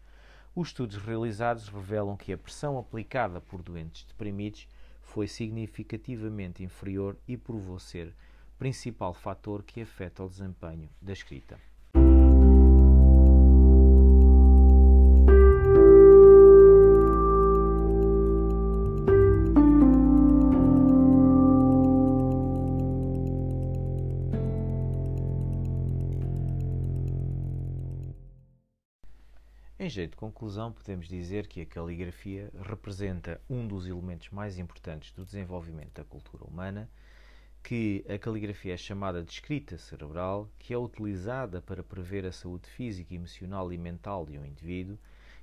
[0.55, 4.67] Os estudos realizados revelam que a pressão aplicada por doentes deprimidos
[5.01, 8.13] foi significativamente inferior e provou ser
[8.57, 11.68] principal fator que afeta o desempenho da escrita.
[29.89, 35.11] Em jeito de conclusão, podemos dizer que a caligrafia representa um dos elementos mais importantes
[35.13, 36.87] do desenvolvimento da cultura humana,
[37.63, 42.69] que a caligrafia é chamada de escrita cerebral, que é utilizada para prever a saúde
[42.69, 44.95] física, emocional e mental de um indivíduo,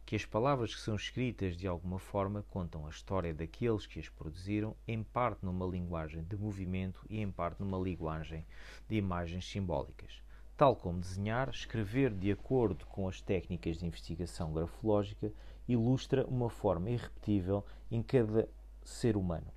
[0.05, 4.09] que as palavras que são escritas de alguma forma contam a história daqueles que as
[4.09, 8.47] produziram, em parte numa linguagem de movimento e em parte numa linguagem
[8.89, 10.25] de imagens simbólicas.
[10.57, 15.31] Tal como desenhar, escrever de acordo com as técnicas de investigação grafológica
[15.69, 18.49] ilustra uma forma irrepetível em cada
[18.83, 19.53] ser humano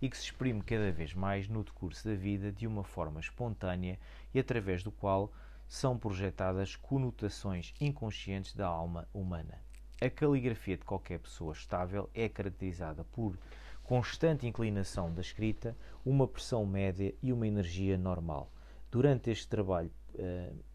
[0.00, 3.98] e que se exprime cada vez mais no decurso da vida de uma forma espontânea
[4.34, 5.32] e através do qual
[5.66, 9.58] são projetadas conotações inconscientes da alma humana.
[10.02, 13.38] A caligrafia de qualquer pessoa estável é caracterizada por
[13.82, 15.74] constante inclinação da escrita,
[16.04, 18.52] uma pressão média e uma energia normal.
[18.90, 19.90] Durante este trabalho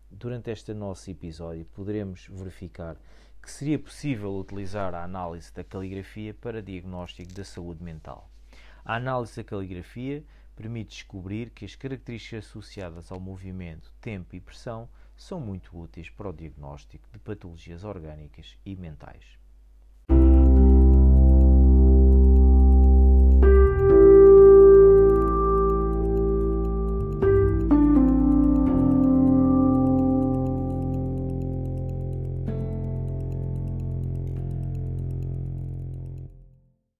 [0.10, 2.98] durante este nosso episódio poderemos verificar
[3.42, 8.30] que seria possível utilizar a análise da caligrafia para diagnóstico da saúde mental.
[8.84, 10.24] A análise da caligrafia
[10.56, 16.30] permite descobrir que as características associadas ao movimento, tempo e pressão são muito úteis para
[16.30, 19.38] o diagnóstico de patologias orgânicas e mentais.